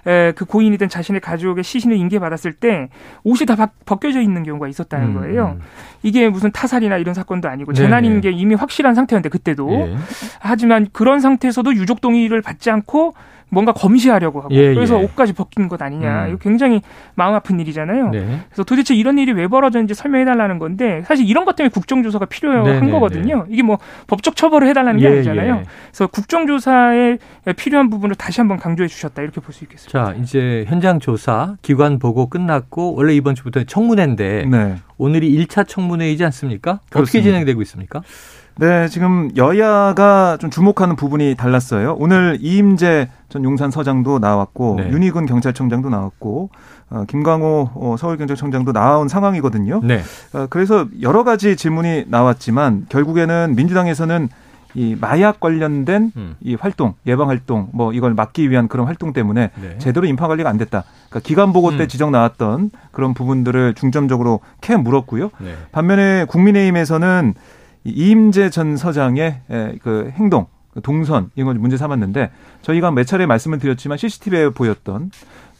에, 0.05 0.31
그 0.33 0.45
고인이든 0.45 0.87
자신의 0.89 1.21
가족의 1.21 1.63
시신을 1.63 1.97
인계받았을 1.97 2.53
때 2.53 2.89
옷이 3.23 3.45
다 3.45 3.71
벗겨져 3.85 4.21
있는 4.21 4.43
경우가 4.43 4.67
있었다는 4.67 5.07
음, 5.07 5.13
거예요. 5.15 5.57
음. 5.59 5.61
이게 6.03 6.29
무슨 6.29 6.51
타살이나 6.51 6.97
이런 6.97 7.13
사건도 7.13 7.49
아니고 7.49 7.73
재난인 7.73 8.21
게 8.21 8.31
이미 8.31 8.55
확실한 8.55 8.95
상태였는데 8.95 9.29
그때도 9.29 9.71
예. 9.71 9.97
하지만 10.39 10.87
그런 10.93 11.19
상태에서도 11.19 11.75
유족 11.75 11.99
동의를 11.99 12.41
받지 12.41 12.69
않고 12.71 13.15
뭔가 13.49 13.71
검시하려고 13.71 14.41
하고 14.41 14.53
예, 14.53 14.73
그래서 14.73 14.99
예. 14.99 15.03
옷까지 15.03 15.33
벗긴 15.33 15.67
것 15.67 15.81
아니냐 15.81 16.25
음. 16.25 16.29
이거 16.29 16.37
굉장히 16.37 16.81
마음 17.15 17.33
아픈 17.33 17.59
일이잖아요. 17.59 18.09
네. 18.09 18.41
그래서 18.49 18.63
도대체 18.63 18.93
이런 18.93 19.17
일이 19.17 19.31
왜 19.31 19.47
벌어졌는지 19.47 19.93
설명해 19.93 20.25
달라는 20.25 20.59
건데 20.59 21.03
사실 21.05 21.27
이런 21.27 21.45
것 21.45 21.55
때문에 21.55 21.71
국정조사가 21.71 22.25
필요한 22.25 22.63
네, 22.63 22.79
네 22.79 22.91
거거든요. 22.91 23.37
네. 23.43 23.43
이게 23.49 23.63
뭐 23.63 23.77
법적 24.07 24.35
처벌을 24.35 24.67
해달라는 24.67 24.99
게 24.99 25.05
예, 25.05 25.11
아니잖아요. 25.15 25.55
예. 25.55 25.63
그래서 25.87 26.07
국정조사에 26.07 27.17
필요한 27.55 27.89
부분을 27.89 28.15
다시 28.15 28.41
한번 28.41 28.57
강조해 28.57 28.87
주셨다 28.87 29.21
이렇게 29.21 29.39
볼 29.41 29.53
수 29.53 29.63
있겠습니다. 29.63 30.05
자 30.05 30.13
이제 30.21 30.65
현장 30.67 30.99
조사 30.99 31.55
기관 31.61 31.99
보고 31.99 32.29
끝났고 32.29 32.95
원래 32.95 33.15
이번 33.15 33.33
주부터 33.35 33.63
청문회인데 33.63 34.45
네. 34.49 34.75
오늘이 34.97 35.31
1차 35.45 35.67
청문회이지 35.67 36.23
않습니까? 36.25 36.79
그렇습니다. 36.89 36.99
어떻게 36.99 37.21
진행되고 37.21 37.61
있습니까? 37.63 38.01
네, 38.59 38.87
지금 38.87 39.29
여야가 39.35 40.37
좀 40.39 40.49
주목하는 40.49 40.95
부분이 40.95 41.35
달랐어요. 41.35 41.95
오늘 41.99 42.37
이임재 42.41 43.09
전 43.29 43.43
용산 43.43 43.69
서장도 43.69 44.17
나왔고 44.17 44.77
네. 44.79 44.89
윤희근 44.89 45.27
경찰청장도 45.27 45.89
나왔고 45.89 46.49
어, 46.89 47.03
김광호 47.07 47.69
어, 47.75 47.95
서울경찰청장도 47.99 48.73
나온 48.73 49.07
상황이거든요. 49.07 49.81
네. 49.83 50.01
어, 50.33 50.47
그래서 50.49 50.87
여러 51.01 51.23
가지 51.23 51.55
질문이 51.55 52.05
나왔지만 52.07 52.87
결국에는 52.89 53.53
민주당에서는 53.55 54.29
이 54.73 54.95
마약 54.99 55.39
관련된 55.39 56.11
음. 56.15 56.35
이 56.41 56.55
활동, 56.55 56.95
예방 57.05 57.29
활동, 57.29 57.69
뭐 57.73 57.93
이걸 57.93 58.13
막기 58.13 58.49
위한 58.49 58.67
그런 58.67 58.87
활동 58.87 59.13
때문에 59.13 59.51
네. 59.55 59.77
제대로 59.77 60.05
인파 60.07 60.27
관리가 60.27 60.49
안 60.49 60.57
됐다. 60.57 60.83
그러니까 61.09 61.27
기간 61.27 61.53
보고 61.53 61.71
때 61.77 61.83
음. 61.83 61.87
지적 61.87 62.11
나왔던 62.11 62.71
그런 62.91 63.13
부분들을 63.13 63.75
중점적으로 63.75 64.39
캐 64.61 64.75
물었고요. 64.75 65.29
네. 65.39 65.53
반면에 65.71 66.25
국민의힘에서는 66.25 67.33
이임재 67.87 68.49
전 68.49 68.77
서장의 68.77 69.41
그 69.81 70.11
행동, 70.15 70.47
그 70.73 70.81
동선 70.81 71.29
이런 71.35 71.47
걸 71.47 71.55
문제 71.55 71.77
삼았는데 71.77 72.31
저희가 72.61 72.91
몇 72.91 73.05
차례 73.05 73.25
말씀을 73.25 73.59
드렸지만 73.59 73.97
CCTV에 73.97 74.49
보였던 74.49 75.11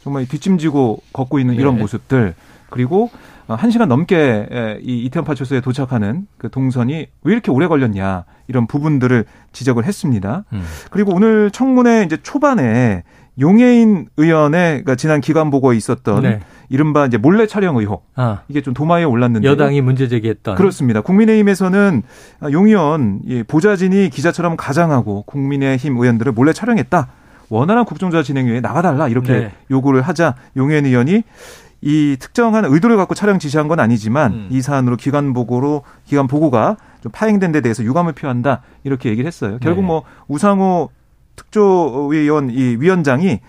정말 0.02 0.26
뒷짐지고 0.26 1.02
걷고 1.12 1.38
있는 1.38 1.54
이런 1.54 1.74
네. 1.74 1.82
모습들 1.82 2.34
그리고 2.70 3.10
한 3.48 3.70
시간 3.70 3.88
넘게 3.88 4.78
이 4.82 5.04
이태원 5.04 5.24
파출소에 5.24 5.60
도착하는 5.60 6.26
그 6.36 6.50
동선이 6.50 7.06
왜 7.22 7.32
이렇게 7.32 7.50
오래 7.50 7.66
걸렸냐 7.66 8.24
이런 8.46 8.66
부분들을 8.66 9.24
지적을 9.52 9.84
했습니다. 9.84 10.44
음. 10.52 10.62
그리고 10.90 11.14
오늘 11.14 11.50
청문회 11.50 12.04
이제 12.04 12.18
초반에 12.22 13.04
용해인 13.40 14.08
의원의 14.16 14.82
그러니까 14.82 14.96
지난 14.96 15.20
기간 15.20 15.50
보고에 15.50 15.76
있었던 15.76 16.22
네. 16.22 16.40
이른바 16.68 17.06
이제 17.06 17.16
몰래 17.16 17.46
촬영 17.46 17.76
의혹 17.76 18.06
아. 18.14 18.42
이게 18.48 18.60
좀 18.60 18.74
도마에 18.74 19.04
올랐는데 19.04 19.46
여당이 19.48 19.80
문제 19.80 20.08
제기했던 20.08 20.56
그렇습니다. 20.56 21.00
국민의힘에서는 21.00 22.02
용의원 22.52 23.22
보좌진이 23.46 24.10
기자처럼 24.10 24.56
가장하고 24.56 25.22
국민의힘 25.22 25.96
의원들을 25.96 26.32
몰래 26.32 26.52
촬영했다. 26.52 27.08
원활한 27.50 27.86
국정조사 27.86 28.22
진행 28.22 28.46
위에 28.46 28.60
나가달라 28.60 29.08
이렇게 29.08 29.32
네. 29.32 29.52
요구를 29.70 30.02
하자 30.02 30.34
용의원 30.56 30.84
의원이 30.84 31.22
이 31.80 32.16
특정한 32.18 32.64
의도를 32.64 32.96
갖고 32.96 33.14
촬영 33.14 33.38
지시한 33.38 33.68
건 33.68 33.80
아니지만 33.80 34.32
음. 34.32 34.48
이 34.50 34.60
사안으로 34.60 34.96
기관 34.96 35.32
보고로 35.32 35.84
기관 36.04 36.26
보고가 36.26 36.76
좀 37.02 37.12
파행된 37.12 37.52
데 37.52 37.60
대해서 37.60 37.84
유감을 37.84 38.12
표한다 38.12 38.62
이렇게 38.84 39.08
얘기를 39.10 39.26
했어요. 39.26 39.58
결국 39.62 39.82
네. 39.82 39.86
뭐 39.86 40.02
우상호 40.26 40.90
특조위원 41.36 42.50
이 42.50 42.76
위원장이 42.80 43.40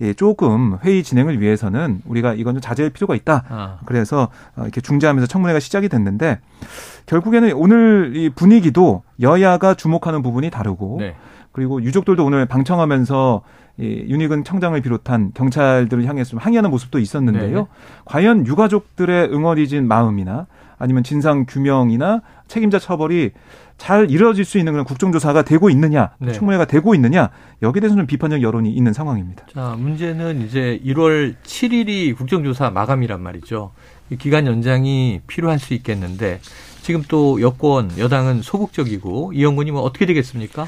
예, 0.00 0.12
조금 0.12 0.78
회의 0.84 1.02
진행을 1.02 1.40
위해서는 1.40 2.02
우리가 2.06 2.34
이건 2.34 2.54
좀 2.54 2.60
자제할 2.60 2.90
필요가 2.90 3.14
있다. 3.14 3.44
아. 3.48 3.78
그래서 3.86 4.28
어, 4.56 4.62
이렇게 4.62 4.80
중재하면서 4.80 5.26
청문회가 5.26 5.60
시작이 5.60 5.88
됐는데 5.88 6.40
결국에는 7.06 7.52
오늘 7.54 8.12
이 8.16 8.30
분위기도 8.30 9.02
여야가 9.20 9.74
주목하는 9.74 10.22
부분이 10.22 10.50
다르고 10.50 10.96
네. 11.00 11.14
그리고 11.52 11.82
유족들도 11.82 12.24
오늘 12.24 12.46
방청하면서 12.46 13.42
이 13.78 14.04
윤희근 14.08 14.44
청장을 14.44 14.80
비롯한 14.80 15.32
경찰들을 15.34 16.04
향해서 16.06 16.30
좀 16.30 16.38
항의하는 16.38 16.70
모습도 16.70 16.98
있었는데요. 16.98 17.58
네. 17.58 17.66
과연 18.04 18.46
유가족들의 18.46 19.32
응어리진 19.32 19.86
마음이나 19.88 20.46
아니면 20.78 21.04
진상 21.04 21.46
규명이나 21.46 22.22
책임자 22.48 22.78
처벌이 22.78 23.30
잘 23.76 24.10
이루어질 24.10 24.44
수 24.44 24.58
있는 24.58 24.72
그런 24.72 24.84
국정조사가 24.84 25.42
되고 25.42 25.68
있느냐, 25.70 26.10
네. 26.18 26.32
청문회가 26.32 26.64
되고 26.64 26.94
있느냐 26.94 27.30
여기에 27.62 27.80
대해서는 27.80 28.02
좀 28.02 28.06
비판적 28.06 28.42
여론이 28.42 28.70
있는 28.70 28.92
상황입니다. 28.92 29.46
자 29.52 29.74
문제는 29.78 30.42
이제 30.42 30.80
1월 30.84 31.34
7일이 31.42 32.16
국정조사 32.16 32.70
마감이란 32.70 33.20
말이죠. 33.20 33.72
기간 34.18 34.46
연장이 34.46 35.20
필요할 35.26 35.58
수 35.58 35.74
있겠는데 35.74 36.40
지금 36.82 37.02
또 37.08 37.40
여권 37.40 37.90
여당은 37.98 38.42
소극적이고 38.42 39.32
이영근이 39.32 39.70
뭐 39.70 39.80
어떻게 39.82 40.06
되겠습니까? 40.06 40.66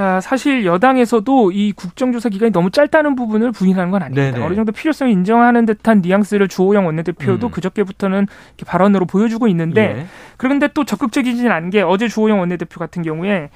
아, 0.00 0.20
사실 0.20 0.64
여당에서도 0.64 1.50
이 1.50 1.72
국정조사 1.72 2.28
기간이 2.28 2.52
너무 2.52 2.70
짧다는 2.70 3.16
부분을 3.16 3.50
부인하는 3.50 3.90
건 3.90 4.02
아닙니다. 4.02 4.30
네네. 4.30 4.46
어느 4.46 4.54
정도 4.54 4.70
필요성을 4.70 5.12
인정하는 5.12 5.66
듯한 5.66 6.02
뉘앙스를 6.02 6.46
주호영 6.46 6.86
원내대표도 6.86 7.48
음. 7.48 7.50
그저께부터는 7.50 8.28
발언으로 8.64 9.06
보여주고 9.06 9.48
있는데 9.48 9.82
예. 9.82 10.06
그런데 10.36 10.68
또 10.72 10.84
적극적이진 10.84 11.50
않은 11.50 11.70
게 11.70 11.82
어제 11.82 12.06
주호영 12.06 12.38
원내대표 12.38 12.78
같은 12.78 13.02
경우에 13.02 13.50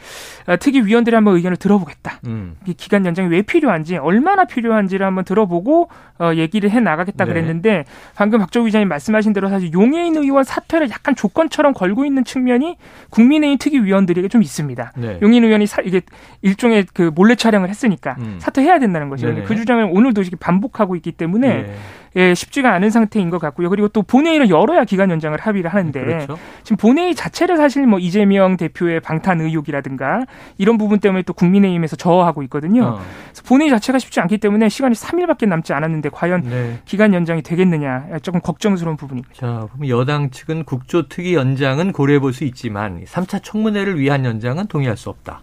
아, 0.47 0.57
특위 0.57 0.81
위원들이 0.81 1.15
한번 1.15 1.37
의견을 1.37 1.57
들어보겠다. 1.59 2.19
음. 2.27 2.57
이 2.67 2.75
기간 2.75 3.07
연장이 3.07 3.29
왜 3.29 3.43
필요한지 3.43 3.97
얼마나 3.97 4.45
필요한지를 4.45 5.07
한번 5.07 5.25
들어보고 5.25 5.91
어, 6.19 6.33
얘기를 6.35 6.71
해 6.71 6.81
나가겠다 6.81 7.25
네. 7.25 7.33
그랬는데 7.33 7.85
방금 8.17 8.41
박정우 8.41 8.67
기자님 8.67 8.89
말씀하신 8.89 9.33
대로 9.33 9.49
사실 9.49 9.73
용해인 9.73 10.17
의원 10.17 10.43
사퇴를 10.43 10.91
약간 10.91 11.15
조건처럼 11.15 11.73
걸고 11.73 12.05
있는 12.05 12.25
측면이 12.25 12.77
국민의힘 13.11 13.59
특위 13.59 13.79
위원들에게 13.81 14.27
좀 14.29 14.43
있습니다. 14.43 14.93
네. 14.97 15.19
용해인 15.23 15.45
의원이 15.45 15.67
사, 15.67 15.83
이게 15.83 16.01
일종의 16.41 16.87
그 16.93 17.11
몰래 17.15 17.35
촬영을 17.35 17.69
했으니까 17.69 18.17
음. 18.19 18.37
사퇴해야 18.41 18.79
된다는 18.79 19.09
것이죠. 19.09 19.45
그 19.45 19.55
주장을 19.55 19.89
오늘도 19.93 20.23
반복하고 20.41 20.97
있기 20.97 21.13
때문에 21.13 21.63
네. 21.63 21.75
예, 22.15 22.35
쉽지가 22.35 22.75
않은 22.75 22.91
상태인 22.91 23.31
것 23.31 23.39
같고요. 23.39 23.71
그리고 23.71 23.89
또 23.89 24.03
본회의를 24.03 24.51
열어야 24.51 24.85
기간 24.85 25.11
연장을 25.11 25.39
합의를 25.39 25.71
하는데 25.73 25.99
그렇죠. 25.99 26.39
지금 26.63 26.77
본회의 26.77 27.15
자체를 27.15 27.57
사실 27.57 27.87
뭐 27.87 27.99
이재명 27.99 28.59
대표의 28.59 29.01
방탄 29.01 29.41
의혹이라든가 29.41 30.25
이런 30.59 30.77
부분 30.77 31.01
때문에 31.01 31.23
또 31.23 31.33
국민의힘에서 31.33 31.97
저어하고 31.97 32.43
있거든요. 32.45 32.85
어. 32.85 33.01
그래서 33.27 33.43
본회의 33.47 33.71
자체가 33.71 33.99
쉽지 33.99 34.21
않기 34.21 34.39
때문에 34.39 34.69
시간이 34.69 34.95
3일밖에 34.95 35.49
남지 35.49 35.73
않았는데 35.73 36.11
과연 36.11 36.43
네. 36.43 36.79
기간 36.85 37.15
연장이 37.15 37.41
되겠느냐 37.41 38.19
조금 38.21 38.41
걱정스러운 38.41 38.97
부분입니다. 38.99 39.35
자, 39.35 39.67
그럼 39.73 39.89
여당 39.89 40.29
측은 40.31 40.65
국조특위 40.65 41.35
연장은 41.35 41.93
고려해 41.93 42.19
볼 42.19 42.33
수 42.33 42.45
있지만 42.45 43.05
3차 43.05 43.43
청문회를 43.43 44.01
위한 44.01 44.25
연장은 44.25 44.67
동의할 44.67 44.97
수 44.97 45.11
없다. 45.11 45.43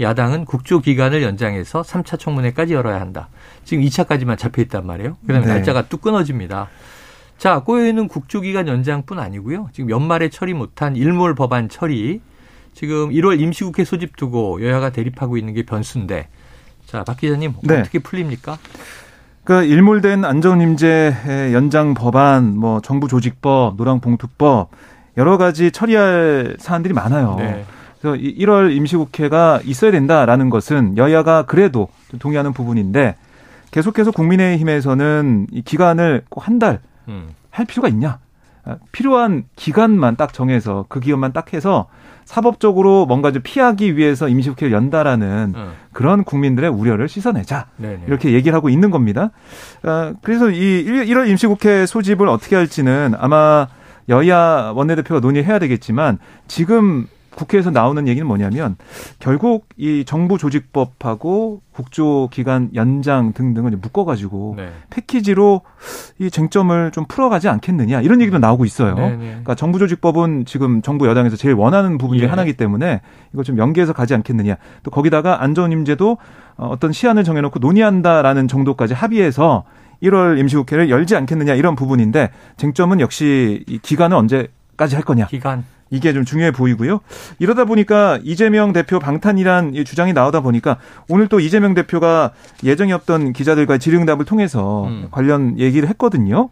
야당은 0.00 0.44
국조 0.44 0.80
기간을 0.80 1.22
연장해서 1.22 1.82
3차 1.82 2.18
청문회까지 2.18 2.74
열어야 2.74 3.00
한다. 3.00 3.28
지금 3.64 3.82
2차까지만 3.84 4.38
잡혀 4.38 4.62
있단 4.62 4.86
말이에요. 4.86 5.16
그다음에 5.26 5.46
네. 5.46 5.52
날짜가 5.54 5.88
뚝 5.88 6.00
끊어집니다. 6.00 6.68
자, 7.36 7.60
꼬여있는 7.60 8.08
국조 8.08 8.40
기간 8.40 8.68
연장뿐 8.68 9.18
아니고요. 9.18 9.68
지금 9.72 9.90
연말에 9.90 10.28
처리 10.28 10.54
못한 10.54 10.96
일몰 10.96 11.34
법안 11.34 11.68
처리 11.68 12.20
지금 12.74 13.10
1월 13.10 13.40
임시국회 13.40 13.84
소집 13.84 14.16
두고 14.16 14.64
여야가 14.64 14.90
대립하고 14.90 15.36
있는 15.36 15.54
게 15.54 15.64
변수인데 15.64 16.28
자, 16.86 17.04
박 17.04 17.16
기자님 17.16 17.54
네. 17.62 17.80
어떻게 17.80 17.98
풀립니까? 17.98 18.58
그 19.44 19.64
일몰된 19.64 20.24
안전임제 20.24 21.50
연장 21.54 21.94
법안, 21.94 22.56
뭐 22.56 22.80
정부 22.80 23.08
조직법, 23.08 23.76
노랑봉투법 23.76 24.70
여러 25.16 25.38
가지 25.38 25.70
처리할 25.70 26.56
사안들이 26.58 26.92
많아요. 26.94 27.36
네. 27.38 27.64
그래서 28.00 28.16
1월 28.16 28.74
임시국회가 28.74 29.60
있어야 29.64 29.90
된다라는 29.90 30.50
것은 30.50 30.96
여야가 30.96 31.42
그래도 31.46 31.88
동의하는 32.18 32.52
부분인데 32.52 33.16
계속해서 33.70 34.12
국민의힘에서는 34.12 35.48
이 35.52 35.62
기간을 35.62 36.22
꼭 36.28 36.46
한 36.46 36.58
달할 36.58 36.80
음. 37.08 37.28
필요가 37.66 37.88
있냐? 37.88 38.18
아, 38.64 38.76
필요한 38.92 39.44
기간만 39.56 40.16
딱 40.16 40.32
정해서 40.32 40.86
그 40.88 41.00
기간만 41.00 41.32
딱 41.32 41.52
해서 41.52 41.88
사법적으로 42.24 43.06
뭔가 43.06 43.32
좀 43.32 43.40
피하기 43.42 43.96
위해서 43.96 44.28
임시국회를 44.28 44.72
연다라는 44.72 45.54
음. 45.56 45.72
그런 45.92 46.24
국민들의 46.24 46.68
우려를 46.70 47.08
씻어내자 47.08 47.66
네네. 47.78 48.04
이렇게 48.06 48.32
얘기를 48.32 48.54
하고 48.54 48.68
있는 48.68 48.90
겁니다. 48.90 49.30
아, 49.82 50.12
그래서 50.22 50.50
이 50.50 50.84
1월 50.84 51.28
임시국회 51.28 51.86
소집을 51.86 52.28
어떻게 52.28 52.54
할지는 52.54 53.14
아마 53.18 53.66
여야 54.08 54.72
원내대표가 54.74 55.20
논의해야 55.20 55.58
되겠지만 55.58 56.18
지금 56.46 57.06
국회에서 57.34 57.70
나오는 57.70 58.08
얘기는 58.08 58.26
뭐냐면 58.26 58.76
결국 59.18 59.68
이 59.76 60.04
정부 60.04 60.38
조직법하고 60.38 61.62
국조 61.72 62.28
기간 62.32 62.70
연장 62.74 63.32
등등을 63.32 63.70
묶어가지고 63.72 64.54
네. 64.56 64.72
패키지로 64.90 65.62
이 66.18 66.30
쟁점을 66.30 66.90
좀 66.90 67.04
풀어가지 67.06 67.48
않겠느냐 67.48 68.00
이런 68.00 68.20
얘기도 68.20 68.38
나오고 68.38 68.64
있어요. 68.64 68.94
네, 68.96 69.10
네. 69.10 69.16
그러니까 69.16 69.54
정부 69.54 69.78
조직법은 69.78 70.44
지금 70.46 70.82
정부 70.82 71.06
여당에서 71.06 71.36
제일 71.36 71.54
원하는 71.54 71.98
부분 71.98 72.18
중에 72.18 72.26
예. 72.26 72.30
하나이기 72.30 72.54
때문에 72.54 73.00
이거 73.32 73.42
좀 73.44 73.58
연계해서 73.58 73.92
가지 73.92 74.14
않겠느냐. 74.14 74.56
또 74.82 74.90
거기다가 74.90 75.42
안전임제도 75.42 76.18
어, 76.56 76.66
어떤 76.66 76.92
시한을 76.92 77.22
정해놓고 77.22 77.60
논의한다라는 77.60 78.48
정도까지 78.48 78.94
합의해서 78.94 79.64
1월 80.02 80.38
임시국회를 80.38 80.90
열지 80.90 81.16
않겠느냐 81.16 81.54
이런 81.54 81.76
부분인데 81.76 82.30
쟁점은 82.56 83.00
역시 83.00 83.64
이 83.68 83.78
기간은 83.78 84.16
언제까지 84.16 84.96
할 84.96 85.04
거냐. 85.04 85.26
기간. 85.26 85.64
이게 85.90 86.12
좀 86.12 86.24
중요해 86.24 86.52
보이고요. 86.52 87.00
이러다 87.38 87.64
보니까 87.64 88.18
이재명 88.22 88.72
대표 88.72 88.98
방탄이란 88.98 89.72
주장이 89.84 90.12
나오다 90.12 90.40
보니까 90.40 90.78
오늘 91.08 91.28
또 91.28 91.40
이재명 91.40 91.74
대표가 91.74 92.32
예정이 92.64 92.92
없던 92.92 93.32
기자들과 93.32 93.78
질의응답을 93.78 94.24
통해서 94.24 94.86
음. 94.86 95.08
관련 95.10 95.58
얘기를 95.58 95.88
했거든요. 95.88 96.50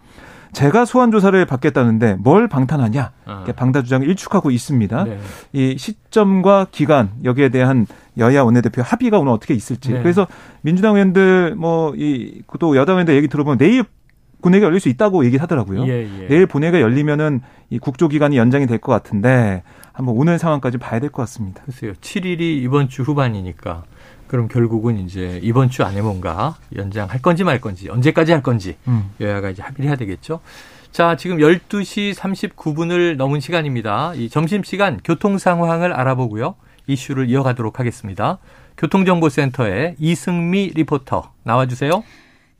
제가 0.52 0.86
소환 0.86 1.10
조사를 1.10 1.44
받겠다는데 1.44 2.16
뭘 2.18 2.48
방탄하냐 2.48 3.10
아. 3.26 3.44
방탄 3.56 3.84
주장을 3.84 4.08
일축하고 4.08 4.50
있습니다. 4.50 5.04
네. 5.04 5.18
이 5.52 5.76
시점과 5.76 6.68
기간 6.70 7.10
여기에 7.24 7.50
대한 7.50 7.86
여야 8.16 8.42
원내대표 8.42 8.80
합의가 8.80 9.18
오늘 9.18 9.32
어떻게 9.32 9.52
있을지. 9.52 9.92
네. 9.92 10.00
그래서 10.00 10.26
민주당 10.62 10.94
의원들 10.94 11.56
뭐이또 11.56 12.74
여당 12.76 12.94
의원들 12.94 13.14
얘기 13.16 13.28
들어보면 13.28 13.58
내일 13.58 13.84
본회의가 14.42 14.66
열릴 14.66 14.80
수 14.80 14.88
있다고 14.88 15.24
얘기를 15.24 15.42
하더라고요. 15.42 15.86
예, 15.88 16.02
예. 16.02 16.26
내일 16.28 16.46
본회의가 16.46 16.80
열리면은 16.80 17.40
이 17.70 17.78
국조 17.78 18.08
기간이 18.08 18.36
연장이 18.36 18.66
될 18.66 18.78
것 18.78 18.92
같은데 18.92 19.62
한번 19.92 20.14
오늘 20.16 20.38
상황까지 20.38 20.78
봐야 20.78 21.00
될 21.00 21.10
것 21.10 21.22
같습니다. 21.22 21.62
글쎄요. 21.64 21.92
7일이 21.94 22.40
이번 22.62 22.88
주 22.88 23.02
후반이니까 23.02 23.84
그럼 24.28 24.48
결국은 24.48 24.98
이제 24.98 25.40
이번 25.42 25.70
주 25.70 25.82
안에 25.84 26.02
뭔가 26.02 26.56
연장할 26.76 27.22
건지 27.22 27.44
말 27.44 27.60
건지 27.60 27.88
언제까지 27.88 28.32
할 28.32 28.42
건지 28.42 28.76
음. 28.88 29.10
여야가 29.20 29.50
이제 29.50 29.62
합의를 29.62 29.86
해야 29.88 29.96
되겠죠. 29.96 30.40
자, 30.92 31.16
지금 31.16 31.38
12시 31.38 32.14
39분을 32.14 33.16
넘은 33.16 33.40
시간입니다. 33.40 34.14
이 34.14 34.28
점심시간 34.28 35.00
교통 35.04 35.38
상황을 35.38 35.92
알아보고요. 35.92 36.54
이슈를 36.86 37.28
이어가도록 37.30 37.78
하겠습니다. 37.80 38.38
교통정보센터의 38.78 39.96
이승미 39.98 40.72
리포터 40.74 41.32
나와주세요. 41.44 42.02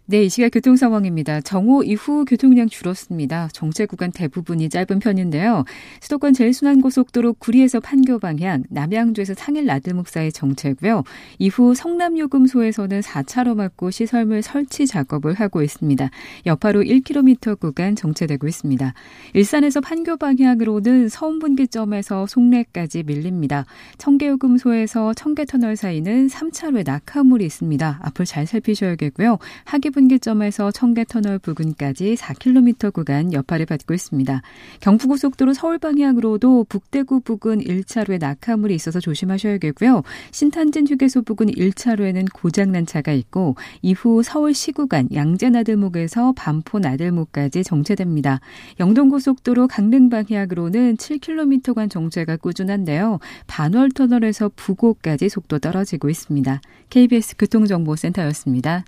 네, 0.09 0.23
이 0.23 0.29
시각 0.29 0.51
교통 0.51 0.77
상황입니다. 0.77 1.41
정오 1.41 1.83
이후 1.83 2.25
교통량 2.25 2.69
줄었습니다. 2.69 3.49
정체 3.53 3.87
구간 3.87 4.13
대부분이 4.13 4.69
짧은 4.69 5.01
편인데요. 5.01 5.65
수도권 6.01 6.33
제일순환고속도로 6.33 7.33
구리에서 7.33 7.81
판교 7.81 8.21
방향, 8.21 8.63
남양주에서 8.71 9.35
상일 9.35 9.67
나들목 9.67 10.07
사이 10.07 10.31
정체고요. 10.31 11.03
이후 11.41 11.75
성남요금소에서는 11.75 13.01
4차로 13.01 13.57
막고 13.57 13.91
시설물 13.91 14.43
설치 14.43 14.87
작업을 14.87 15.35
하고 15.35 15.61
있습니다. 15.65 16.09
여파로 16.47 16.83
1km 16.83 17.59
구간 17.59 17.97
정체되고 17.97 18.47
있습니다. 18.47 18.95
일산에서 19.35 19.81
판교 19.81 20.19
방향으로는 20.19 21.09
서운분기점에서 21.09 22.29
송내까지 22.29 23.03
밀립니다. 23.03 23.67
청계요금소에서 23.99 25.15
청계터널 25.15 25.75
사이는 25.75 26.29
3차로에 26.29 26.87
낙하물이 26.87 27.45
있습니다. 27.45 27.99
앞을 28.05 28.25
잘 28.25 28.47
살피셔야겠고요. 28.47 29.41
하기 29.65 29.96
분기점에서 29.97 30.71
청계터널 30.71 31.39
부근까지 31.39 32.17
4km 32.17 32.93
구간 32.93 33.33
여파를 33.33 33.65
받고 33.65 33.95
있습니다. 33.95 34.43
경부고속도로 34.81 35.55
서울 35.55 35.79
방향으로도 35.79 36.67
북대구 36.69 37.21
부근 37.21 37.61
1차로에 37.61 38.19
낙하물이 38.19 38.75
있어서 38.75 39.01
조심하셔야겠고요. 39.01 40.03
신탄진 40.33 40.87
휴게소 40.87 41.23
부근 41.23 41.47
1차로에는 41.47 42.27
고장난 42.35 42.85
차가 42.85 43.13
있고 43.13 43.57
이후 43.81 44.23
서울 44.23 44.53
시구간 44.53 45.09
양재나들목에서 45.15 46.35
반포 46.37 46.79
나들목까지 46.79 47.65
정체됩니다. 47.65 48.41
영동고속도로 48.79 49.67
강릉 49.67 50.11
방향으로는 50.11 50.99
7km간 50.99 51.91
정체가 51.91 52.37
꾸준한데요. 52.37 53.19
반월터널에서 53.47 54.51
부곡까지 54.57 55.31
속도 55.31 55.59
떨어지고 55.59 56.11
있습니다. 56.11 56.61
KBS 56.91 57.37
교통정보센터였습니다. 57.39 58.85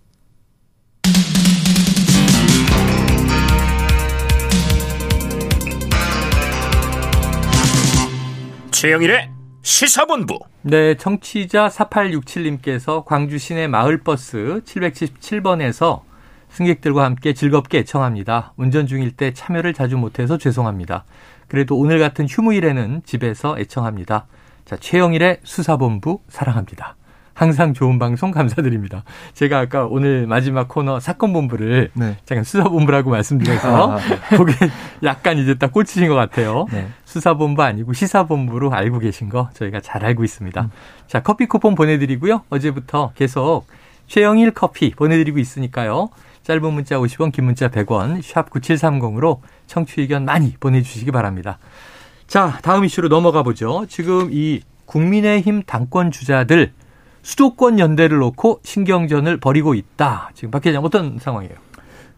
최영일의 8.80 9.28
시사본부. 9.62 10.38
네, 10.62 10.94
청취자 10.94 11.66
4867님께서 11.66 13.04
광주 13.04 13.36
시내 13.36 13.66
마을버스 13.66 14.62
777번에서 14.64 16.02
승객들과 16.50 17.02
함께 17.02 17.32
즐겁게 17.34 17.78
애청합니다. 17.78 18.52
운전 18.56 18.86
중일 18.86 19.16
때 19.16 19.32
참여를 19.32 19.74
자주 19.74 19.96
못해서 19.96 20.38
죄송합니다. 20.38 21.06
그래도 21.48 21.76
오늘 21.76 21.98
같은 21.98 22.28
휴무일에는 22.28 23.02
집에서 23.04 23.58
애청합니다. 23.58 24.28
자, 24.64 24.76
최영일의 24.76 25.40
수사본부 25.42 26.20
사랑합니다. 26.28 26.94
항상 27.38 27.72
좋은 27.72 28.00
방송 28.00 28.32
감사드립니다. 28.32 29.04
제가 29.32 29.60
아까 29.60 29.86
오늘 29.86 30.26
마지막 30.26 30.66
코너 30.66 30.98
사건 30.98 31.32
본부를 31.32 31.90
네. 31.94 32.16
잠깐 32.24 32.42
수사 32.42 32.64
본부라고 32.64 33.10
말씀드려서 33.10 33.92
아, 33.92 33.96
네. 33.96 34.36
그게 34.36 34.52
약간 35.04 35.38
이제 35.38 35.54
딱 35.54 35.72
꽂히신 35.72 36.08
것 36.08 36.14
같아요. 36.14 36.66
네. 36.72 36.88
수사본부 37.08 37.62
아니고 37.62 37.94
시사본부로 37.94 38.70
알고 38.70 38.98
계신 38.98 39.30
거 39.30 39.48
저희가 39.54 39.80
잘 39.80 40.04
알고 40.04 40.24
있습니다. 40.24 40.60
음. 40.60 40.70
자, 41.06 41.22
커피 41.22 41.46
쿠폰 41.46 41.74
보내드리고요. 41.74 42.42
어제부터 42.50 43.12
계속 43.14 43.64
최영일 44.08 44.50
커피 44.50 44.90
보내드리고 44.90 45.38
있으니까요. 45.38 46.10
짧은 46.42 46.70
문자 46.72 46.96
50원, 46.98 47.32
긴 47.32 47.46
문자 47.46 47.68
100원, 47.68 48.20
샵 48.22 48.50
9730으로 48.50 49.40
청취 49.66 50.02
의견 50.02 50.26
많이 50.26 50.54
보내주시기 50.60 51.10
바랍니다. 51.10 51.58
자, 52.26 52.58
다음 52.62 52.84
이슈로 52.84 53.08
넘어가 53.08 53.42
보죠. 53.42 53.86
지금 53.88 54.28
이 54.30 54.60
국민의힘 54.84 55.62
당권 55.62 56.10
주자들 56.10 56.72
수도권 57.22 57.78
연대를 57.78 58.18
놓고 58.18 58.60
신경전을 58.64 59.38
벌이고 59.38 59.74
있다. 59.74 60.30
지금 60.34 60.50
박 60.50 60.64
회장 60.66 60.84
어떤 60.84 61.18
상황이에요? 61.18 61.67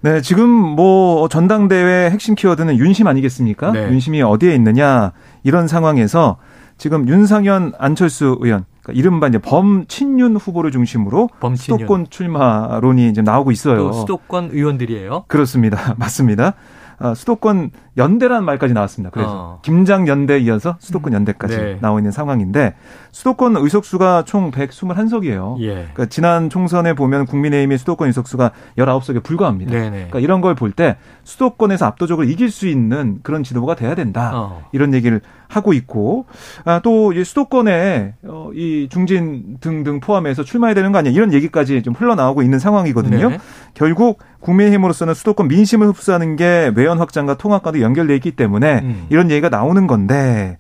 네, 0.02 0.22
지금 0.22 0.48
뭐 0.48 1.28
전당대회 1.28 2.10
핵심 2.10 2.34
키워드는 2.34 2.78
윤심 2.78 3.06
아니겠습니까? 3.06 3.72
네. 3.72 3.90
윤심이 3.90 4.22
어디에 4.22 4.54
있느냐 4.54 5.12
이런 5.42 5.68
상황에서 5.68 6.38
지금 6.78 7.06
윤상현 7.06 7.74
안철수 7.78 8.38
의원 8.40 8.64
그러니까 8.82 8.98
이른바 8.98 9.28
이제 9.28 9.36
범친윤 9.38 10.36
후보를 10.36 10.70
중심으로 10.70 11.28
범친윤. 11.40 11.78
수도권 11.80 12.06
출마론이 12.08 13.08
이제 13.10 13.20
나오고 13.20 13.50
있어요. 13.50 13.92
수도권 13.92 14.50
의원들이에요? 14.52 15.24
그렇습니다. 15.28 15.94
맞습니다. 15.98 16.54
아, 16.98 17.14
수도권 17.14 17.70
연대라는 17.96 18.44
말까지 18.44 18.72
나왔습니다. 18.72 19.10
그래서 19.10 19.30
어. 19.32 19.58
김장 19.62 20.06
연대 20.08 20.38
이어서 20.38 20.76
수도권 20.78 21.12
음. 21.12 21.14
연대까지 21.16 21.56
네. 21.56 21.78
나와 21.80 21.98
있는 21.98 22.12
상황인데 22.12 22.74
수도권 23.10 23.56
의석수가 23.56 24.24
총 24.26 24.50
121석이에요. 24.52 25.60
예. 25.60 25.66
그러니까 25.74 26.06
지난 26.06 26.48
총선에 26.48 26.94
보면 26.94 27.26
국민의힘의 27.26 27.78
수도권 27.78 28.06
의석수가 28.08 28.52
19석에 28.78 29.22
불과합니다. 29.22 29.72
네네. 29.72 29.90
그러니까 29.90 30.20
이런 30.20 30.40
걸 30.40 30.54
볼 30.54 30.70
때 30.72 30.96
수도권에서 31.24 31.86
압도적으로 31.86 32.26
이길 32.28 32.50
수 32.50 32.68
있는 32.68 33.18
그런 33.22 33.42
지도부가 33.42 33.74
돼야 33.74 33.94
된다. 33.94 34.30
어. 34.34 34.62
이런 34.72 34.94
얘기를 34.94 35.20
하고 35.48 35.72
있고 35.72 36.26
아, 36.64 36.80
또 36.84 37.12
수도권에 37.12 38.14
어, 38.22 38.50
이 38.54 38.88
중진 38.88 39.56
등등 39.60 39.98
포함해서 39.98 40.44
출마해야 40.44 40.74
되는 40.74 40.92
거 40.92 40.98
아니야 40.98 41.12
이런 41.12 41.32
얘기까지 41.32 41.82
좀 41.82 41.92
흘러나오고 41.94 42.42
있는 42.42 42.60
상황이거든요. 42.60 43.30
네. 43.30 43.38
결국 43.74 44.20
국민의힘으로서는 44.40 45.12
수도권 45.14 45.48
민심을 45.48 45.88
흡수하는 45.88 46.36
게 46.36 46.72
외연 46.76 46.98
확장과 46.98 47.36
통합과도 47.36 47.79
연결돼 47.82 48.14
있기 48.16 48.32
때문에 48.32 48.80
음. 48.82 49.06
이런 49.10 49.30
얘기가 49.30 49.48
나오는 49.48 49.86
건데 49.86 50.58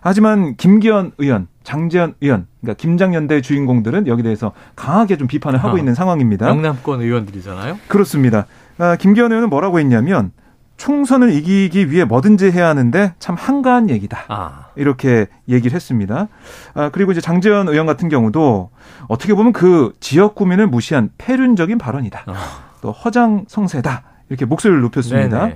하지만 0.00 0.56
김기현 0.56 1.12
의원, 1.18 1.46
장재현 1.62 2.14
의원, 2.20 2.46
그러니까 2.60 2.80
김장연대 2.80 3.40
주인공들은 3.42 4.06
여기 4.06 4.22
대해서 4.22 4.52
강하게 4.76 5.16
좀 5.16 5.28
비판을 5.28 5.58
하고 5.62 5.76
어. 5.76 5.78
있는 5.78 5.94
상황입니다. 5.94 6.48
영남권 6.48 7.02
의원들이잖아요. 7.02 7.78
그렇습니다. 7.88 8.46
아, 8.78 8.96
김기현 8.96 9.30
의원은 9.30 9.50
뭐라고 9.50 9.78
했냐면 9.78 10.32
총선을 10.78 11.32
이기기 11.34 11.90
위해 11.90 12.04
뭐든지 12.04 12.50
해야 12.50 12.68
하는데 12.68 13.12
참 13.18 13.36
한가한 13.38 13.90
얘기다. 13.90 14.24
아. 14.28 14.68
이렇게 14.76 15.26
얘기를 15.46 15.74
했습니다. 15.74 16.28
아, 16.72 16.88
그리고 16.90 17.12
이제 17.12 17.20
장재현 17.20 17.68
의원 17.68 17.84
같은 17.84 18.08
경우도 18.08 18.70
어떻게 19.08 19.34
보면 19.34 19.52
그 19.52 19.92
지역 20.00 20.34
구민을 20.34 20.66
무시한 20.66 21.10
폐륜적인 21.18 21.76
발언이다. 21.76 22.22
아. 22.26 22.34
또 22.80 22.92
허장 22.92 23.44
성세다. 23.46 24.04
이렇게 24.30 24.44
목소리를 24.46 24.80
높였습니다. 24.80 25.50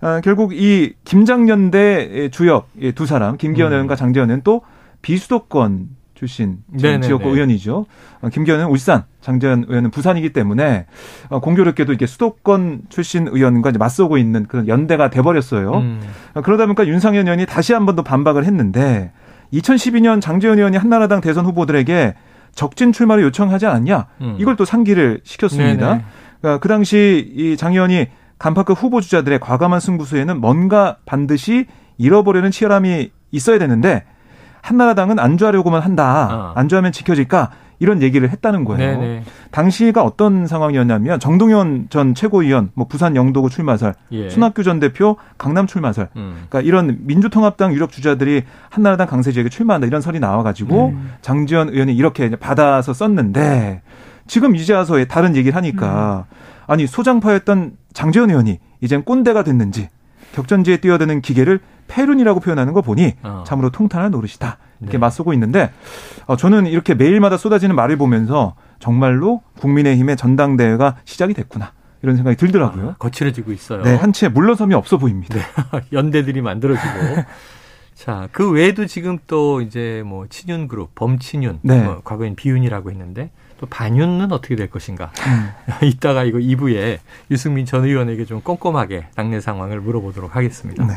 아, 0.00 0.20
결국 0.22 0.54
이 0.54 0.94
김장연대 1.04 2.30
주역 2.30 2.68
두 2.94 3.04
사람 3.04 3.36
김기현 3.36 3.68
음. 3.68 3.72
의원과 3.72 3.96
장재현 3.96 4.30
의원 4.30 4.42
또 4.42 4.62
비수도권 5.02 5.88
출신 6.14 6.58
지역구 7.02 7.30
의원이죠. 7.30 7.86
어, 8.20 8.28
김기현은 8.28 8.66
울산, 8.66 9.04
장재현 9.22 9.64
의원은 9.68 9.90
부산이기 9.90 10.32
때문에 10.34 10.86
어, 11.30 11.40
공교롭게도 11.40 11.92
이게 11.94 12.06
수도권 12.06 12.82
출신 12.90 13.26
의원과 13.26 13.72
맞서고 13.78 14.18
있는 14.18 14.46
그런 14.46 14.68
연대가 14.68 15.08
돼버렸어요. 15.10 15.72
음. 15.72 16.00
어, 16.34 16.42
그러다 16.42 16.66
보니까 16.66 16.86
윤상현 16.86 17.26
의원이 17.26 17.46
다시 17.46 17.72
한 17.72 17.86
번 17.86 17.96
더 17.96 18.02
반박을 18.02 18.44
했는데 18.44 19.12
2012년 19.54 20.20
장재현 20.20 20.58
의원이 20.58 20.76
한나라당 20.76 21.20
대선 21.22 21.46
후보들에게 21.46 22.14
적진 22.54 22.92
출마를 22.92 23.24
요청하지 23.24 23.66
않았냐? 23.66 24.06
음. 24.20 24.36
이걸 24.38 24.54
또 24.56 24.64
상기를 24.64 25.20
시켰습니다. 25.24 26.02
그러니까 26.40 26.60
그 26.60 26.68
당시 26.68 27.32
이장 27.34 27.72
의원이 27.72 28.08
간파급 28.40 28.82
후보 28.82 29.00
주자들의 29.00 29.38
과감한 29.38 29.78
승부수에는 29.80 30.40
뭔가 30.40 30.96
반드시 31.04 31.66
잃어버리는 31.98 32.50
치열함이 32.50 33.10
있어야 33.30 33.58
되는데 33.58 34.04
한나라당은 34.62 35.18
안주하려고만 35.18 35.82
한다. 35.82 36.28
어. 36.32 36.58
안주하면 36.58 36.90
지켜질까? 36.90 37.50
이런 37.82 38.02
얘기를 38.02 38.28
했다는 38.28 38.64
거예요. 38.64 39.00
네네. 39.00 39.24
당시가 39.52 40.02
어떤 40.02 40.46
상황이었냐면 40.46 41.18
정동현 41.18 41.86
전 41.88 42.14
최고위원, 42.14 42.70
뭐 42.74 42.86
부산 42.86 43.16
영도구 43.16 43.48
출마설, 43.48 43.94
예. 44.12 44.28
순학규 44.28 44.62
전 44.64 44.80
대표 44.80 45.16
강남 45.38 45.66
출마설, 45.66 46.10
음. 46.16 46.44
그러니까 46.48 46.60
이런 46.60 46.98
민주통합당 47.00 47.72
유력 47.72 47.90
주자들이 47.90 48.44
한나라당 48.68 49.06
강세 49.06 49.32
지역에 49.32 49.48
출마한다 49.48 49.86
이런 49.86 50.02
설이 50.02 50.20
나와가지고 50.20 50.88
음. 50.88 51.12
장지현 51.22 51.70
의원이 51.70 51.96
이렇게 51.96 52.28
받아서 52.36 52.92
썼는데 52.92 53.80
지금 54.26 54.56
이제 54.56 54.74
와서 54.74 55.02
다른 55.06 55.34
얘기를 55.34 55.56
하니까 55.56 56.26
음. 56.30 56.36
아니 56.66 56.86
소장파였던 56.86 57.79
장지현 57.92 58.30
의원이 58.30 58.58
이젠 58.80 59.02
꼰대가 59.04 59.42
됐는지 59.44 59.88
격전지에 60.32 60.78
뛰어드는 60.78 61.22
기계를 61.22 61.60
페룬이라고 61.88 62.40
표현하는 62.40 62.72
거 62.72 62.82
보니 62.82 63.14
어. 63.22 63.44
참으로 63.46 63.70
통탄한 63.70 64.12
노릇이다. 64.12 64.58
이렇게 64.80 64.92
네. 64.92 64.98
맞서고 64.98 65.32
있는데 65.34 65.72
어, 66.26 66.36
저는 66.36 66.66
이렇게 66.66 66.94
매일마다 66.94 67.36
쏟아지는 67.36 67.74
말을 67.74 67.96
보면서 67.96 68.54
정말로 68.78 69.42
국민의힘의 69.58 70.16
전당대회가 70.16 70.96
시작이 71.04 71.34
됐구나. 71.34 71.72
이런 72.02 72.16
생각이 72.16 72.36
들더라고요. 72.36 72.90
아, 72.90 72.94
거칠어지고 72.98 73.52
있어요. 73.52 73.82
네, 73.82 73.94
한채 73.94 74.28
물러섬이 74.28 74.72
없어 74.72 74.96
보입니다. 74.96 75.34
네. 75.34 75.42
연대들이 75.92 76.40
만들어지고. 76.40 76.88
자, 77.94 78.28
그 78.32 78.50
외에도 78.50 78.86
지금 78.86 79.18
또 79.26 79.60
이제 79.60 80.02
뭐 80.06 80.26
친윤 80.26 80.68
그룹, 80.68 80.94
범친윤, 80.94 81.58
네. 81.60 81.82
뭐 81.82 82.00
과거엔 82.02 82.36
비윤이라고 82.36 82.90
했는데 82.90 83.30
또 83.60 83.66
반윤은 83.66 84.32
어떻게 84.32 84.56
될 84.56 84.70
것인가. 84.70 85.12
음. 85.26 85.50
이따가 85.86 86.24
이거 86.24 86.38
2부에 86.38 86.98
유승민 87.30 87.66
전 87.66 87.84
의원에게 87.84 88.24
좀 88.24 88.40
꼼꼼하게 88.40 89.08
당내 89.14 89.40
상황을 89.40 89.80
물어보도록 89.80 90.34
하겠습니다. 90.34 90.86
네. 90.86 90.94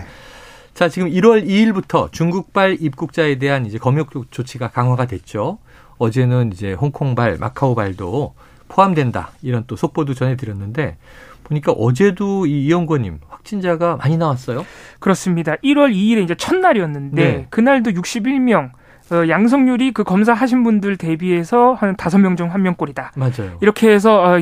자, 0.73 0.87
지금 0.87 1.09
1월 1.09 1.45
2일부터 1.45 2.11
중국발 2.11 2.77
입국자에 2.79 3.37
대한 3.37 3.65
이제 3.65 3.77
검역 3.77 4.11
조치가 4.31 4.69
강화가 4.69 5.05
됐죠. 5.05 5.59
어제는 5.97 6.51
이제 6.53 6.73
홍콩발, 6.73 7.37
마카오발도 7.37 8.33
포함된다. 8.69 9.31
이런 9.41 9.65
또 9.67 9.75
속보도 9.75 10.13
전해드렸는데 10.13 10.97
보니까 11.43 11.73
어제도 11.73 12.45
이 12.45 12.65
이영권님 12.65 13.19
확진자가 13.27 13.97
많이 13.97 14.17
나왔어요. 14.17 14.65
그렇습니다. 14.99 15.55
1월 15.57 15.93
2일에 15.93 16.23
이제 16.23 16.33
첫날이었는데 16.33 17.23
네. 17.23 17.47
그날도 17.49 17.91
61명 17.91 18.71
어, 19.11 19.27
양성률이 19.27 19.91
그 19.91 20.03
검사하신 20.03 20.63
분들 20.63 20.97
대비해서 20.97 21.73
한 21.73 21.95
다섯 21.97 22.17
명 22.19 22.35
중 22.35 22.49
한 22.49 22.61
명꼴이다. 22.63 23.11
맞아요. 23.15 23.57
이렇게 23.61 23.89
해서 23.91 24.23
어, 24.23 24.39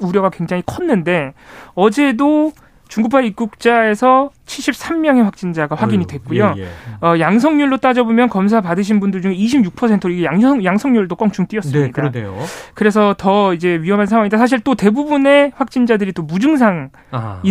우려가 0.00 0.30
굉장히 0.30 0.62
컸는데 0.64 1.34
어제도 1.74 2.52
중국발 2.88 3.24
입국자에서 3.24 4.30
73명의 4.46 5.22
확진자가 5.22 5.74
확인이 5.74 6.06
됐고요. 6.06 6.54
예, 6.56 6.62
예. 6.62 6.66
어, 7.00 7.18
양성률로 7.18 7.78
따져보면 7.78 8.28
검사 8.28 8.60
받으신 8.60 9.00
분들 9.00 9.22
중에 9.22 9.34
26%로 9.34 10.10
이게 10.10 10.24
양성, 10.24 10.64
양성률도 10.64 11.16
껑충 11.16 11.46
뛰었습니다. 11.46 11.86
네, 11.86 11.90
그러네요. 11.90 12.36
그래서 12.74 13.14
더 13.16 13.54
이제 13.54 13.78
위험한 13.80 14.06
상황이다. 14.06 14.36
사실 14.38 14.60
또 14.60 14.74
대부분의 14.74 15.52
확진자들이 15.56 16.12
또 16.12 16.22
무증상인 16.22 16.90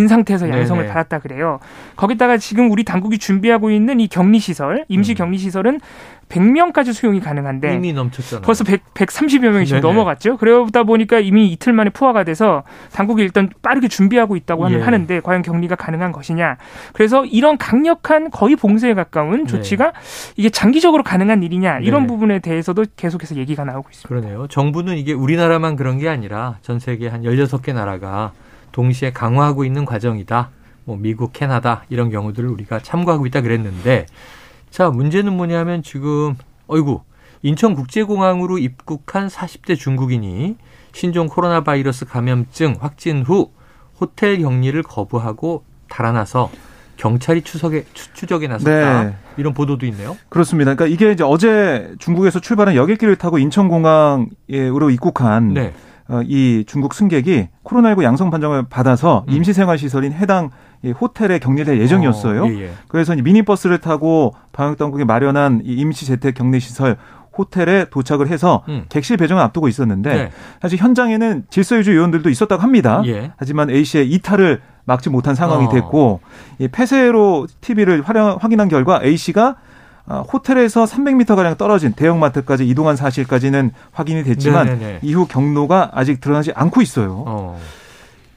상태에서 0.07 0.49
양성을 0.49 0.81
네네. 0.83 0.93
받았다 0.93 1.19
그래요. 1.19 1.59
거기다가 1.95 2.37
지금 2.37 2.71
우리 2.71 2.83
당국이 2.83 3.17
준비하고 3.17 3.71
있는 3.71 3.99
이 3.99 4.07
격리시설, 4.07 4.85
임시 4.87 5.13
음. 5.13 5.15
격리시설은 5.15 5.79
100명까지 6.29 6.93
수용이 6.93 7.19
가능한데 7.19 7.75
이미 7.75 7.93
넘쳤잖아요. 7.93 8.43
벌써 8.43 8.63
100, 8.63 8.93
130여 8.93 9.49
명이 9.49 9.65
지금 9.65 9.81
네네. 9.81 9.93
넘어갔죠. 9.93 10.37
그러다 10.37 10.83
보니까 10.83 11.19
이미 11.19 11.51
이틀 11.51 11.73
만에 11.73 11.89
포화가 11.91 12.23
돼서 12.23 12.63
당국이 12.91 13.21
일단 13.21 13.49
빠르게 13.61 13.87
준비하고 13.87 14.35
있다고 14.35 14.71
예. 14.71 14.79
하는데 14.79 15.19
과연 15.19 15.41
격리가 15.41 15.75
가능한 15.75 16.11
것이냐. 16.11 16.57
그래서 16.91 17.25
이런 17.25 17.57
강력한 17.57 18.29
거의 18.29 18.55
봉쇄에 18.55 18.93
가까운 18.93 19.43
네. 19.43 19.47
조치가 19.47 19.85
네. 19.91 19.99
이게 20.35 20.49
장기적으로 20.49 21.03
가능한 21.03 21.43
일이냐 21.43 21.79
이런 21.79 22.03
네. 22.03 22.07
부분에 22.07 22.39
대해서도 22.39 22.85
계속해서 22.95 23.35
얘기가 23.37 23.63
나오고 23.63 23.89
있습니다. 23.91 24.07
그러네요. 24.07 24.47
정부는 24.47 24.97
이게 24.97 25.13
우리나라만 25.13 25.75
그런 25.75 25.97
게 25.97 26.09
아니라 26.09 26.57
전 26.61 26.79
세계 26.79 27.07
한 27.07 27.23
16개 27.23 27.73
나라가 27.73 28.33
동시에 28.71 29.11
강화하고 29.11 29.63
있는 29.63 29.85
과정이다. 29.85 30.49
뭐 30.85 30.97
미국, 30.97 31.31
캐나다 31.31 31.85
이런 31.89 32.09
경우들을 32.09 32.49
우리가 32.49 32.79
참고하고 32.79 33.25
있다 33.25 33.41
그랬는데 33.41 34.05
자, 34.69 34.89
문제는 34.89 35.33
뭐냐면 35.33 35.83
지금 35.83 36.35
어이구 36.67 37.01
인천국제공항으로 37.43 38.57
입국한 38.57 39.27
40대 39.27 39.77
중국인이 39.77 40.57
신종 40.93 41.27
코로나 41.27 41.63
바이러스 41.63 42.05
감염증 42.05 42.77
확진 42.79 43.21
후 43.21 43.51
호텔 43.99 44.39
격리를 44.39 44.81
거부하고 44.83 45.63
달아나서 45.89 46.49
경찰이 46.97 47.41
추석에 47.41 47.85
추 47.93 48.25
적에 48.25 48.47
나섰다 48.47 49.03
네. 49.03 49.15
이런 49.37 49.53
보도도 49.53 49.85
있네요. 49.87 50.15
그렇습니다. 50.29 50.75
그러니까 50.75 50.93
이게 50.93 51.11
이제 51.11 51.23
어제 51.23 51.93
중국에서 51.99 52.39
출발한 52.39 52.75
여객기를 52.75 53.15
타고 53.15 53.37
인천공항으로 53.39 54.89
입국한 54.91 55.53
네. 55.53 55.73
어, 56.07 56.21
이 56.25 56.63
중국 56.67 56.93
승객이 56.93 57.47
코로나19 57.63 58.03
양성 58.03 58.29
판정을 58.29 58.65
받아서 58.69 59.25
음. 59.27 59.33
임시생활시설인 59.33 60.13
해당 60.13 60.49
호텔에 60.99 61.39
격리될 61.39 61.79
예정이었어요. 61.79 62.43
어, 62.43 62.49
예, 62.49 62.63
예. 62.63 62.71
그래서 62.89 63.15
미니버스를 63.15 63.77
타고 63.77 64.35
방역당국이 64.51 65.05
마련한 65.05 65.61
이 65.63 65.75
임시재택 65.75 66.35
격리시설 66.35 66.97
호텔에 67.37 67.85
도착을 67.89 68.27
해서 68.27 68.63
음. 68.69 68.85
객실 68.89 69.17
배정을 69.17 69.41
앞두고 69.43 69.67
있었는데 69.67 70.13
네. 70.13 70.31
사실 70.61 70.79
현장에는 70.79 71.45
질서유지 71.49 71.91
요원들도 71.91 72.29
있었다고 72.29 72.61
합니다. 72.61 73.01
예. 73.05 73.31
하지만 73.37 73.69
A 73.69 73.83
씨의 73.83 74.09
이탈을 74.11 74.61
막지 74.85 75.09
못한 75.09 75.35
상황이 75.35 75.65
어. 75.65 75.69
됐고 75.69 76.19
이 76.59 76.67
폐쇄로 76.67 77.47
TV를 77.61 78.03
확인한 78.03 78.67
결과 78.69 79.01
A 79.03 79.17
씨가 79.17 79.55
아, 80.05 80.19
호텔에서 80.19 80.83
300m 80.83 81.35
가량 81.35 81.55
떨어진 81.55 81.93
대형마트까지 81.93 82.67
이동한 82.67 82.97
사실까지는 82.97 83.71
확인이 83.93 84.23
됐지만 84.23 84.65
네네네. 84.65 84.99
이후 85.01 85.25
경로가 85.25 85.91
아직 85.93 86.19
드러나지 86.19 86.51
않고 86.53 86.81
있어요. 86.81 87.23
어. 87.25 87.59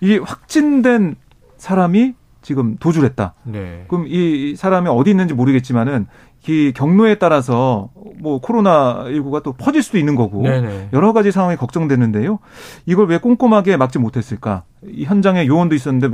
이 0.01 0.17
확진된 0.19 1.17
사람이 1.59 2.15
지금 2.43 2.77
도주를 2.77 3.09
했다. 3.09 3.35
네. 3.43 3.85
그럼 3.89 4.07
이 4.07 4.55
사람이 4.57 4.89
어디 4.89 5.11
있는지 5.11 5.35
모르겠지만은 5.35 6.07
이 6.49 6.73
경로에 6.73 7.17
따라서 7.17 7.91
뭐 8.19 8.41
코로나 8.41 9.05
19가 9.05 9.43
또 9.43 9.53
퍼질 9.53 9.83
수도 9.83 9.99
있는 9.99 10.15
거고 10.15 10.43
네네. 10.43 10.91
여러 10.93 11.13
가지 11.13 11.33
상황이 11.33 11.57
걱정되는데요. 11.57 12.39
이걸 12.87 13.09
왜 13.09 13.19
꼼꼼하게 13.19 13.77
막지 13.77 13.99
못했을까? 13.99 14.65
이 14.87 15.05
현장에 15.05 15.47
요원도 15.47 15.75
있었는데 15.75 16.09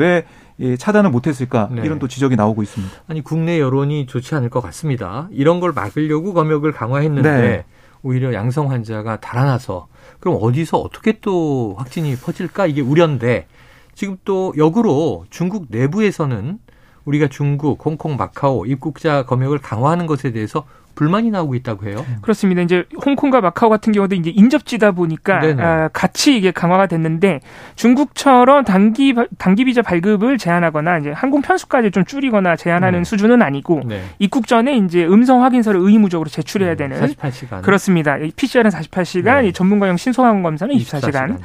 왜 0.59 0.77
차단을 0.77 1.11
못했을까? 1.11 1.69
네. 1.73 1.83
이런 1.85 1.99
또 1.99 2.09
지적이 2.09 2.37
나오고 2.37 2.63
있습니다. 2.63 2.95
아니 3.09 3.21
국내 3.23 3.61
여론이 3.61 4.07
좋지 4.07 4.35
않을 4.35 4.49
것 4.49 4.61
같습니다. 4.61 5.29
이런 5.31 5.61
걸 5.61 5.73
막으려고 5.73 6.33
검역을 6.33 6.73
강화했는데 6.73 7.31
네. 7.31 7.65
오히려 8.03 8.33
양성 8.33 8.71
환자가 8.71 9.21
달아나서 9.21 9.87
그럼 10.19 10.39
어디서 10.41 10.79
어떻게 10.79 11.19
또 11.21 11.75
확진이 11.79 12.17
퍼질까 12.17 12.67
이게 12.67 12.81
우려인데 12.81 13.47
지금 13.95 14.17
또 14.25 14.53
역으로 14.57 15.27
중국 15.31 15.67
내부에서는 15.69 16.59
우리가 17.05 17.29
중국, 17.29 17.85
홍콩, 17.85 18.17
마카오 18.17 18.67
입국자 18.67 19.25
검역을 19.25 19.59
강화하는 19.59 20.07
것에 20.07 20.31
대해서 20.33 20.65
불만이 20.95 21.31
나오고 21.31 21.55
있다고 21.55 21.87
해요. 21.87 22.05
그렇습니다. 22.21 22.63
이제 22.63 22.85
홍콩과 23.05 23.41
마카오 23.41 23.71
같은 23.71 23.93
경우도 23.93 24.15
이제 24.15 24.31
인접지다 24.31 24.93
보니까 24.93 25.41
아, 25.59 25.89
같이 25.93 26.37
이게 26.37 26.51
강화가 26.51 26.87
됐는데 26.87 27.41
중국처럼 27.77 28.65
단기 28.65 29.15
단기 29.39 29.65
비자 29.65 29.83
발급을 29.83 30.39
제한하거나 30.39 30.99
이제 30.99 31.11
항공 31.11 31.43
편수까지 31.43 31.91
좀 31.91 32.05
줄이거나 32.05 32.57
제한하는 32.57 33.01
네. 33.01 33.05
수준은 33.05 33.43
아니고 33.43 33.83
네. 33.87 34.03
입국 34.19 34.47
전에 34.47 34.77
이제 34.77 35.05
음성 35.05 35.43
확인서를 35.43 35.81
의무적으로 35.81 36.29
제출해야 36.29 36.77
네. 36.77 36.89
되는 36.89 37.01
48시간. 37.01 37.63
그렇습니다. 37.63 38.17
PCR은 38.37 38.71
48시간, 38.71 39.55
전문가용 39.55 39.97
신속항공 39.97 40.43
검사는 40.43 40.75
24시간. 40.75 41.13
24시간. 41.13 41.39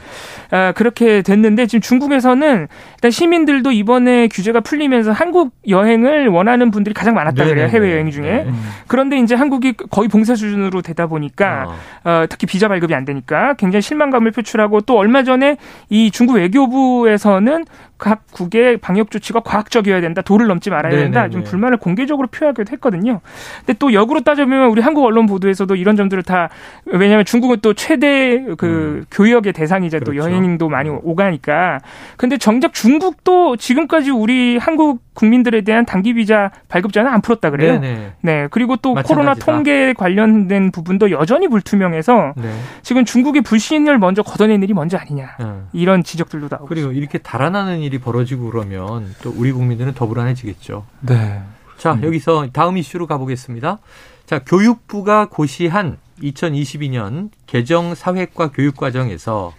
아, 0.51 0.71
그렇게 0.73 1.21
됐는데 1.21 1.65
지금 1.67 1.81
중국에서는 1.81 2.67
일단 2.95 3.11
시민들도 3.11 3.71
이번에 3.71 4.27
규제가 4.27 4.61
풀리면서 4.61 5.11
한국 5.11 5.53
여행을 5.67 6.27
원하는 6.27 6.71
분들이 6.71 6.93
가장 6.93 7.13
많았다 7.13 7.45
그래요. 7.45 7.67
해외 7.67 7.93
여행 7.93 8.11
중에. 8.11 8.43
네. 8.45 8.51
그런데 8.87 9.17
이제 9.19 9.35
한국이 9.39 9.73
거의 9.73 10.07
봉쇄 10.07 10.35
수준으로 10.35 10.81
되다 10.81 11.07
보니까 11.07 11.65
어. 12.03 12.09
어, 12.09 12.25
특히 12.29 12.47
비자 12.47 12.67
발급이 12.67 12.93
안 12.93 13.05
되니까 13.05 13.53
굉장히 13.55 13.81
실망감을 13.81 14.31
표출하고 14.31 14.81
또 14.81 14.97
얼마 14.97 15.23
전에 15.23 15.57
이 15.89 16.11
중국 16.11 16.35
외교부에서는 16.35 17.65
각 17.97 18.23
국의 18.31 18.77
방역 18.77 19.11
조치가 19.11 19.39
과학적이어야 19.39 20.01
된다, 20.01 20.21
도를 20.21 20.47
넘지 20.47 20.69
말아야 20.69 20.91
네네네. 20.91 21.11
된다, 21.11 21.29
좀 21.29 21.43
불만을 21.43 21.77
공개적으로 21.77 22.27
표하기도 22.27 22.71
했거든요. 22.73 23.21
근데 23.65 23.73
또 23.79 23.93
역으로 23.93 24.21
따져보면 24.21 24.69
우리 24.69 24.81
한국 24.81 25.03
언론 25.03 25.25
보도에서도 25.25 25.75
이런 25.75 25.95
점들을 25.95 26.23
다 26.23 26.49
왜냐하면 26.85 27.25
중국은 27.25 27.57
또 27.61 27.73
최대 27.73 28.43
그 28.57 28.65
음. 28.65 29.05
교역의 29.11 29.53
대상이자 29.53 29.99
그렇죠. 29.99 30.11
또 30.11 30.17
여행도 30.17 30.69
많이 30.69 30.89
음. 30.89 30.99
오가니까. 31.03 31.79
근데 32.17 32.37
정작 32.37 32.73
중국도 32.73 33.55
지금까지 33.57 34.11
우리 34.11 34.57
한국 34.57 35.01
국민들에 35.13 35.61
대한 35.61 35.85
단기 35.85 36.13
비자 36.13 36.51
발급자는 36.67 37.11
안 37.11 37.21
풀었다 37.21 37.49
그래요. 37.49 37.79
네네. 37.79 38.11
네. 38.21 38.47
그리고 38.51 38.75
또 38.75 38.93
마찬가지다. 38.93 39.15
코로나 39.15 39.33
통계 39.33 39.93
관련된 39.93 40.71
부분도 40.71 41.09
여전히 41.09 41.47
불투명해서 41.47 42.33
네. 42.37 42.49
지금 42.83 43.03
중국의 43.03 43.41
불신을 43.41 43.97
먼저 43.97 44.21
걷어낸 44.21 44.61
일이 44.61 44.73
먼저 44.73 44.97
아니냐 44.97 45.37
음. 45.39 45.67
이런 45.73 46.03
지적들도 46.03 46.49
나오고. 46.51 46.67
그리고 46.67 46.91
이렇게 46.91 47.17
달아나는 47.17 47.79
일이 47.87 47.97
벌어지고 47.97 48.49
그러면 48.49 49.13
또 49.21 49.33
우리 49.35 49.51
국민들은 49.51 49.93
더 49.93 50.05
불안해지겠죠. 50.05 50.85
네. 51.01 51.41
자, 51.77 51.93
음. 51.93 52.03
여기서 52.03 52.47
다음 52.53 52.77
이슈로 52.77 53.07
가보겠습니다. 53.07 53.79
자, 54.25 54.39
교육부가 54.39 55.27
고시한 55.29 55.97
2022년 56.21 57.29
개정 57.45 57.95
사회과 57.95 58.51
교육 58.51 58.75
과정에서 58.77 59.53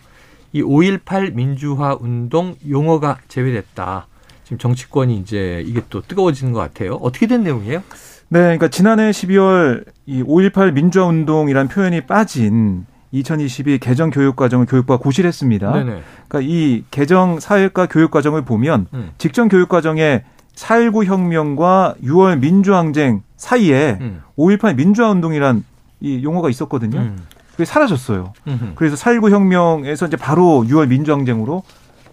이 0.53 0.63
5.18 0.63 1.35
민주화 1.35 1.97
운동 1.99 2.55
용어가 2.69 3.19
제외됐다. 3.29 4.07
지금 4.45 4.59
정치권이 4.59 5.17
이제 5.19 5.63
이게 5.67 5.83
또 5.91 6.01
뜨거워지는 6.01 6.53
것 6.53 6.61
같아요. 6.61 6.95
어떻게 6.95 7.27
된 7.27 7.43
내용이에요? 7.43 7.83
네, 8.31 8.41
그러니까 8.41 8.69
지난해 8.69 9.11
12월 9.11 9.85
이 10.07 10.23
5.18 10.23 10.73
민주화 10.73 11.07
운동이란 11.07 11.69
표현이 11.69 12.03
빠진 12.03 12.87
2022 13.13 13.79
개정 13.79 14.11
교육 14.11 14.37
과정을 14.37 14.67
교육부가 14.67 14.99
고시했습니다. 14.99 15.73
그러니까 15.73 16.41
이 16.41 16.85
개정 16.91 17.41
사회과 17.41 17.87
교육 17.87 18.11
과정을 18.11 18.43
보면 18.43 18.87
음. 18.93 19.11
직전 19.19 19.49
교육 19.49 19.69
과정에 19.69 20.25
4.19 20.55 21.05
혁명과 21.05 21.95
6월 22.03 22.39
민주항쟁 22.41 23.23
사이에 23.37 23.99
음. 24.01 24.23
5.18 24.37 24.77
민주화 24.77 25.11
운동이란 25.11 25.65
이 26.01 26.23
용어가 26.23 26.51
있었거든요. 26.51 26.99
음. 26.99 27.19
그게 27.53 27.65
사라졌어요. 27.65 28.33
음흠. 28.47 28.73
그래서 28.75 28.97
4.19 28.97 29.31
혁명에서 29.31 30.07
이제 30.07 30.17
바로 30.17 30.65
6월 30.69 30.89
민주항쟁으로 30.89 31.63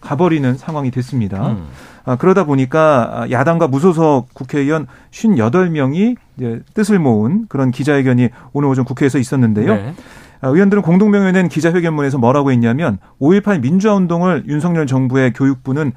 가버리는 0.02 0.56
상황이 0.58 0.92
됐습니다. 0.92 1.50
음. 1.50 1.68
아, 2.06 2.16
그러다 2.16 2.44
보니까 2.46 3.26
야당과 3.32 3.68
무소속 3.68 4.34
국회의원 4.34 4.88
58명이 5.12 6.16
이제 6.38 6.62
뜻을 6.76 7.00
모은 7.00 7.48
그런 7.50 7.72
기자회견이 7.72 8.30
오늘 8.54 8.70
오전 8.70 8.86
국회에서 8.86 9.18
있었는데요. 9.18 9.74
네. 9.74 9.94
아, 10.46 10.50
의원들은 10.50 10.84
공동명령에 10.84 11.32
낸 11.32 11.50
기자회견문에서 11.50 12.20
뭐라고 12.20 12.52
했냐면 12.52 13.00
5.18 13.20 13.62
민주화운동을 13.62 14.44
윤석열 14.48 14.86
정부의 14.86 15.34
교육부는 15.34 15.92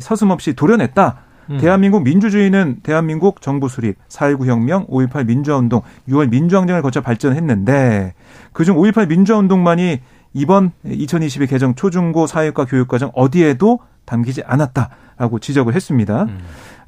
서슴없이 0.00 0.54
도려냈다. 0.54 1.18
음. 1.50 1.58
대한민국 1.58 2.02
민주주의는 2.02 2.78
대한민국 2.82 3.42
정부 3.42 3.68
수립, 3.68 3.98
4.19 4.08 4.46
혁명, 4.46 4.86
5.18 4.86 5.26
민주화운동, 5.26 5.82
6월 6.08 6.30
민주항쟁을 6.30 6.80
거쳐 6.80 7.02
발전했는데 7.02 8.14
그중 8.54 8.78
5.18 8.78 9.08
민주화운동만이 9.08 10.00
이번 10.32 10.72
2022 10.86 11.46
개정 11.48 11.74
초중고 11.74 12.26
사회과 12.26 12.64
교육과정 12.64 13.10
어디에도 13.14 13.80
담기지 14.06 14.44
않았다라고 14.46 15.40
지적을 15.40 15.74
했습니다. 15.74 16.22
음. 16.22 16.38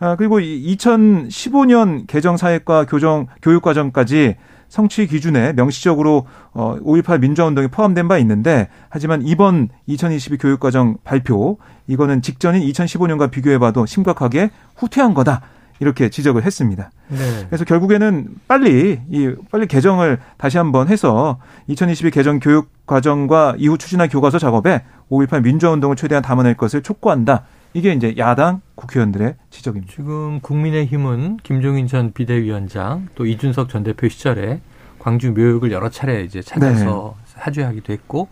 아, 0.00 0.16
그리고 0.16 0.40
2015년 0.40 2.06
개정 2.06 2.38
사회과 2.38 2.86
교정 2.86 3.26
교육과정까지 3.42 4.36
성취 4.72 5.06
기준에 5.06 5.52
명시적으로 5.52 6.26
어, 6.54 6.76
5.18 6.82 7.20
민주화운동이 7.20 7.68
포함된 7.68 8.08
바 8.08 8.16
있는데 8.16 8.70
하지만 8.88 9.20
이번 9.20 9.68
2022 9.86 10.38
교육과정 10.38 10.96
발표 11.04 11.58
이거는 11.88 12.22
직전인 12.22 12.62
2015년과 12.62 13.30
비교해봐도 13.30 13.84
심각하게 13.84 14.50
후퇴한 14.76 15.12
거다. 15.12 15.42
이렇게 15.78 16.08
지적을 16.08 16.44
했습니다. 16.44 16.90
네. 17.08 17.18
그래서 17.48 17.64
결국에는 17.64 18.28
빨리 18.48 19.00
이 19.10 19.34
빨리 19.50 19.66
개정을 19.66 20.20
다시 20.38 20.56
한번 20.56 20.88
해서 20.88 21.38
2022 21.66 22.10
개정 22.10 22.40
교육 22.40 22.70
과정과 22.86 23.56
이후 23.58 23.76
추진할 23.76 24.08
교과서 24.08 24.38
작업에 24.38 24.84
5.18 25.10 25.42
민주화 25.42 25.72
운동을 25.72 25.96
최대한 25.96 26.22
담아낼 26.22 26.56
것을 26.56 26.82
촉구한다. 26.82 27.44
이게 27.74 27.92
이제 27.92 28.14
야당 28.18 28.60
국회의원들의 28.74 29.34
지적입니다. 29.50 29.92
지금 29.92 30.40
국민의힘은 30.40 31.38
김종인 31.42 31.86
전 31.86 32.12
비대위원장 32.12 33.08
또 33.14 33.26
이준석 33.26 33.68
전 33.68 33.82
대표 33.82 34.08
시절에 34.08 34.60
광주 34.98 35.32
묘역을 35.32 35.72
여러 35.72 35.88
차례 35.88 36.22
이제 36.22 36.42
찾아서 36.42 37.16
네. 37.18 37.22
사죄하기도 37.26 37.92
했고 37.92 38.28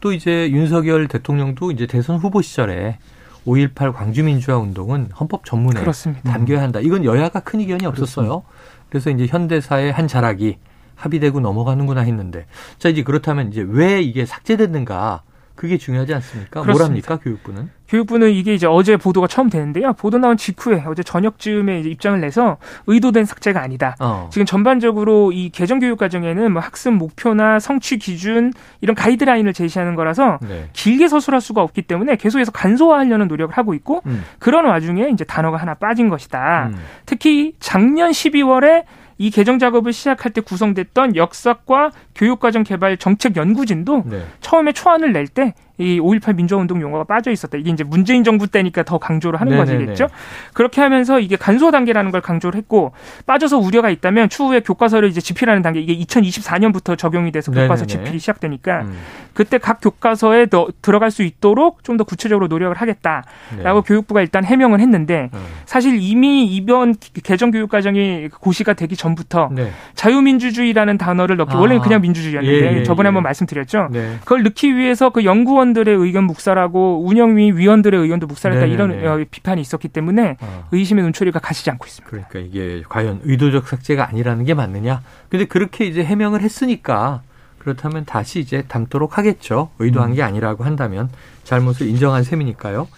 또 0.00 0.12
이제 0.12 0.50
윤석열 0.50 1.08
대통령도 1.08 1.70
이제 1.70 1.86
대선 1.86 2.16
후보 2.18 2.42
시절에 2.42 2.98
5.18 3.46 3.92
광주민주화 3.92 4.58
운동은 4.58 5.08
헌법 5.18 5.44
전문에 5.44 5.80
그렇습니다. 5.80 6.30
담겨야 6.30 6.62
한다. 6.62 6.80
이건 6.80 7.04
여야가 7.04 7.40
큰 7.40 7.60
이견이 7.60 7.86
없었어요. 7.86 8.42
그렇습니다. 8.42 8.88
그래서 8.88 9.10
이제 9.10 9.26
현대사의 9.26 9.92
한 9.92 10.06
자락이 10.06 10.58
합의되고 10.96 11.40
넘어가는구나 11.40 12.02
했는데 12.02 12.46
자 12.78 12.88
이제 12.88 13.02
그렇다면 13.02 13.48
이제 13.48 13.64
왜 13.66 14.02
이게 14.02 14.26
삭제됐는가 14.26 15.22
그게 15.54 15.76
중요하지 15.78 16.14
않습니까? 16.14 16.62
그렇습니다. 16.62 16.84
합니까 16.86 17.18
교육부는? 17.22 17.70
교육부는 17.88 18.30
이게 18.30 18.54
이제 18.54 18.66
어제 18.66 18.96
보도가 18.96 19.26
처음 19.26 19.50
되는데요. 19.50 19.92
보도 19.92 20.16
나온 20.16 20.38
직후에 20.38 20.82
어제 20.86 21.02
저녁 21.02 21.38
쯤에 21.38 21.80
이제 21.80 21.90
입장을 21.90 22.18
내서 22.20 22.56
의도된 22.86 23.26
삭제가 23.26 23.60
아니다. 23.60 23.96
어. 24.00 24.30
지금 24.32 24.46
전반적으로 24.46 25.30
이 25.32 25.50
개정 25.50 25.78
교육 25.78 25.98
과정에는 25.98 26.52
뭐 26.52 26.62
학습 26.62 26.92
목표나 26.94 27.60
성취 27.60 27.98
기준 27.98 28.52
이런 28.80 28.94
가이드라인을 28.94 29.52
제시하는 29.52 29.94
거라서 29.94 30.38
네. 30.40 30.70
길게 30.72 31.08
서술할 31.08 31.42
수가 31.42 31.62
없기 31.62 31.82
때문에 31.82 32.16
계속해서 32.16 32.50
간소화하려는 32.52 33.28
노력을 33.28 33.54
하고 33.54 33.74
있고 33.74 34.02
음. 34.06 34.24
그런 34.38 34.64
와중에 34.64 35.10
이제 35.12 35.24
단어가 35.24 35.58
하나 35.58 35.74
빠진 35.74 36.08
것이다. 36.08 36.70
음. 36.72 36.78
특히 37.04 37.52
작년 37.60 38.10
12월에 38.10 38.84
이 39.18 39.30
개정 39.30 39.58
작업을 39.58 39.92
시작할 39.92 40.32
때 40.32 40.40
구성됐던 40.40 41.16
역사과 41.16 41.90
교육과정 42.14 42.64
개발 42.64 42.96
정책 42.96 43.36
연구진도 43.36 44.04
네. 44.06 44.24
처음에 44.40 44.72
초안을 44.72 45.12
낼때 45.12 45.54
이5.18 45.78 46.34
민주화운동 46.34 46.80
용어가 46.82 47.04
빠져 47.04 47.30
있었다. 47.30 47.56
이게 47.58 47.70
이제 47.70 47.84
문재인 47.84 48.24
정부 48.24 48.46
때니까 48.46 48.82
더 48.82 48.98
강조를 48.98 49.40
하는 49.40 49.56
거지겠죠. 49.56 50.08
그렇게 50.52 50.80
하면서 50.80 51.20
이게 51.20 51.36
간소 51.36 51.70
단계라는 51.70 52.10
걸 52.10 52.20
강조를 52.20 52.58
했고 52.58 52.92
빠져서 53.26 53.58
우려가 53.58 53.90
있다면 53.90 54.28
추후에 54.28 54.60
교과서를 54.60 55.08
이제 55.08 55.20
집필하는 55.20 55.62
단계 55.62 55.80
이게 55.80 55.96
2024년부터 56.04 56.98
적용이 56.98 57.32
돼서 57.32 57.52
교과서 57.52 57.86
네네네. 57.86 58.04
집필이 58.04 58.18
시작되니까 58.18 58.82
음. 58.82 58.98
그때 59.34 59.58
각 59.58 59.80
교과서에 59.80 60.46
더 60.46 60.68
들어갈 60.82 61.10
수 61.10 61.22
있도록 61.22 61.84
좀 61.84 61.92
더 61.96 62.04
구체적으로 62.04 62.46
노력을 62.48 62.74
하겠다라고 62.76 63.24
네. 63.56 63.80
교육부가 63.86 64.22
일단 64.22 64.44
해명을 64.44 64.80
했는데 64.80 65.30
음. 65.34 65.38
사실 65.66 65.98
이미 66.00 66.46
이번 66.46 66.94
개정 67.22 67.50
교육 67.50 67.70
과정이 67.70 68.28
고시가 68.28 68.72
되기 68.74 68.96
전부터 68.96 69.50
네. 69.52 69.70
자유민주주의라는 69.94 70.98
단어를 70.98 71.36
넣기 71.36 71.54
아. 71.54 71.58
원래는 71.60 71.82
그냥 71.82 72.00
민주주의였는데 72.00 72.72
예, 72.72 72.78
예, 72.78 72.82
저번에 72.82 73.06
예. 73.06 73.08
한번 73.08 73.22
말씀드렸죠. 73.24 73.88
네. 73.90 74.16
그걸 74.20 74.42
넣기 74.42 74.76
위해서 74.76 75.10
그 75.10 75.24
연구원 75.24 75.61
위원들의 75.62 75.96
의견 75.96 76.24
묵살하고 76.24 77.04
운영위 77.06 77.52
위원들의 77.52 78.00
의견도 78.00 78.26
묵살했다 78.26 78.66
네네네. 78.66 79.00
이런 79.00 79.20
어, 79.20 79.24
비판이 79.30 79.60
있었기 79.60 79.88
때문에 79.88 80.36
어. 80.40 80.68
의심의 80.72 81.04
눈초리가 81.04 81.38
가시지 81.38 81.70
않고 81.70 81.86
있습니다. 81.86 82.10
그러니까 82.10 82.38
이게 82.40 82.82
과연 82.88 83.20
의도적 83.22 83.68
삭제가 83.68 84.08
아니라는 84.08 84.44
게 84.44 84.54
맞느냐? 84.54 85.02
근데 85.28 85.44
그렇게 85.44 85.86
이제 85.86 86.04
해명을 86.04 86.42
했으니까 86.42 87.22
그렇다면 87.58 88.04
다시 88.04 88.40
이제 88.40 88.62
담도록 88.62 89.18
하겠죠. 89.18 89.70
의도한 89.78 90.10
음. 90.10 90.14
게 90.16 90.22
아니라고 90.22 90.64
한다면 90.64 91.08
잘못을 91.44 91.86
인정한 91.86 92.24
셈이니까요. 92.24 92.88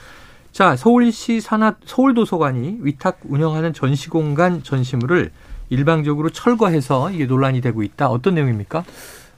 자, 0.53 0.77
서울시 0.77 1.41
산하 1.41 1.75
서울도서관이 1.85 2.79
위탁 2.81 3.21
운영하는 3.25 3.73
전시공간 3.75 4.63
전시물을 4.63 5.33
일방적으로 5.69 6.31
철거해서 6.31 7.11
이게 7.11 7.27
논란이 7.27 7.61
되고 7.61 7.83
있다. 7.83 8.09
어떤 8.09 8.35
내용입니까? 8.35 8.85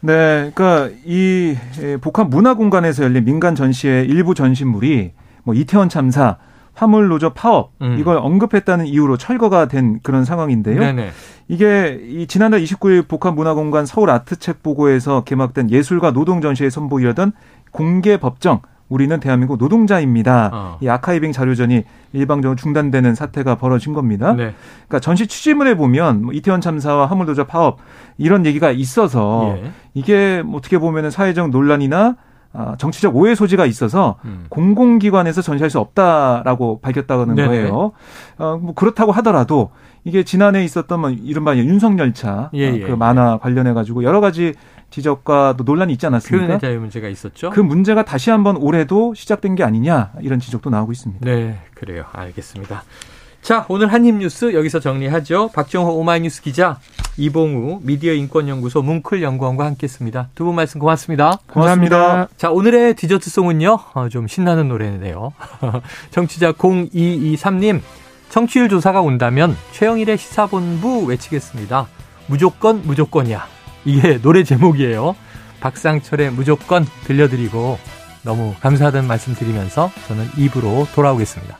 네, 0.00 0.52
그러니까 0.54 0.90
이 1.04 1.56
북한 2.00 2.30
문화 2.30 2.54
공간에서 2.54 3.04
열린 3.04 3.24
민간 3.24 3.54
전시의 3.54 4.06
일부 4.06 4.34
전시물이 4.34 5.12
뭐 5.42 5.54
이태원 5.54 5.88
참사, 5.88 6.36
화물 6.74 7.08
노조 7.08 7.30
파업 7.30 7.72
음. 7.80 7.96
이걸 7.98 8.18
언급했다는 8.18 8.86
이유로 8.86 9.16
철거가 9.16 9.66
된 9.66 9.98
그런 10.02 10.24
상황인데요. 10.24 10.78
네네. 10.78 11.10
이게 11.48 12.00
이 12.06 12.26
지난달 12.26 12.60
29일 12.62 13.08
북한 13.08 13.34
문화 13.34 13.54
공간 13.54 13.86
서울 13.86 14.10
아트책 14.10 14.62
보고에서 14.62 15.24
개막된 15.24 15.70
예술과 15.70 16.12
노동 16.12 16.40
전시회 16.40 16.68
선보이려던 16.68 17.32
공개 17.70 18.18
법정 18.18 18.60
우리는 18.88 19.18
대한민국 19.18 19.58
노동자입니다. 19.58 20.50
어. 20.52 20.78
이 20.80 20.88
아카이빙 20.88 21.32
자료전이 21.32 21.82
일방적으로 22.12 22.56
중단되는 22.56 23.14
사태가 23.14 23.56
벌어진 23.56 23.92
겁니다. 23.92 24.32
네. 24.32 24.54
그러니까 24.86 25.00
전시 25.00 25.26
취지문에 25.26 25.74
보면 25.74 26.22
뭐 26.22 26.32
이태원 26.32 26.60
참사와 26.60 27.06
화물도저 27.06 27.44
파업 27.44 27.78
이런 28.16 28.46
얘기가 28.46 28.70
있어서 28.70 29.56
예. 29.58 29.70
이게 29.94 30.42
뭐 30.42 30.58
어떻게 30.58 30.78
보면은 30.78 31.10
사회적 31.10 31.50
논란이나 31.50 32.06
아, 32.06 32.16
정치적 32.78 33.16
오해 33.16 33.34
소지가 33.34 33.66
있어서 33.66 34.18
음. 34.24 34.46
공공기관에서 34.48 35.42
전시할 35.42 35.70
수 35.70 35.78
없다라고 35.78 36.80
밝혔다는 36.80 37.34
네네. 37.34 37.48
거예요. 37.48 37.92
어, 38.38 38.58
뭐 38.60 38.74
그렇다고 38.74 39.12
하더라도 39.12 39.70
이게 40.04 40.22
지난해 40.22 40.64
있었던 40.64 41.00
뭐 41.00 41.10
이른바 41.10 41.56
윤석열차 41.56 42.50
예, 42.54 42.60
예. 42.60 42.80
그 42.80 42.92
만화 42.92 43.38
관련해 43.38 43.72
가지고 43.72 44.04
여러 44.04 44.20
가지 44.20 44.54
지적과 44.90 45.54
또 45.58 45.64
논란이 45.64 45.92
있지 45.94 46.06
않았습니까? 46.06 46.54
그 46.54 46.60
자유 46.60 46.78
문제가 46.78 47.08
있었죠. 47.08 47.50
그 47.50 47.60
문제가 47.60 48.04
다시 48.04 48.30
한번 48.30 48.56
올해도 48.56 49.14
시작된 49.14 49.56
게 49.56 49.64
아니냐 49.64 50.12
이런 50.20 50.38
지적도 50.38 50.70
나오고 50.70 50.92
있습니다. 50.92 51.24
네, 51.24 51.58
그래요. 51.74 52.04
알겠습니다. 52.12 52.84
자, 53.46 53.64
오늘 53.68 53.92
한입 53.92 54.16
뉴스 54.16 54.54
여기서 54.54 54.80
정리하죠. 54.80 55.50
박정호 55.54 55.92
오마이뉴스 56.00 56.42
기자, 56.42 56.80
이봉우 57.16 57.78
미디어 57.84 58.12
인권연구소 58.12 58.82
뭉클 58.82 59.22
연구원과 59.22 59.64
함께했습니다. 59.66 60.30
두 60.34 60.44
분 60.46 60.56
말씀 60.56 60.80
고맙습니다. 60.80 61.38
고맙습니다. 61.46 61.96
고맙습니다. 61.96 62.28
자, 62.36 62.50
오늘의 62.50 62.94
디저트 62.96 63.30
송은요. 63.30 63.78
어, 63.94 64.08
좀 64.08 64.26
신나는 64.26 64.66
노래네요. 64.68 65.32
정치자 66.10 66.54
0223님, 66.54 67.82
청취율 68.30 68.68
조사가 68.68 69.00
온다면 69.00 69.56
최영일의 69.70 70.18
시사본부 70.18 71.04
외치겠습니다. 71.04 71.86
무조건 72.26 72.82
무조건이야. 72.82 73.46
이게 73.84 74.20
노래 74.20 74.42
제목이에요. 74.42 75.14
박상철의 75.60 76.32
무조건 76.32 76.84
들려드리고 77.04 77.78
너무 78.22 78.54
감사하다는 78.60 79.06
말씀 79.06 79.34
드리면서 79.36 79.92
저는 80.08 80.26
입으로 80.36 80.88
돌아오겠습니다. 80.96 81.58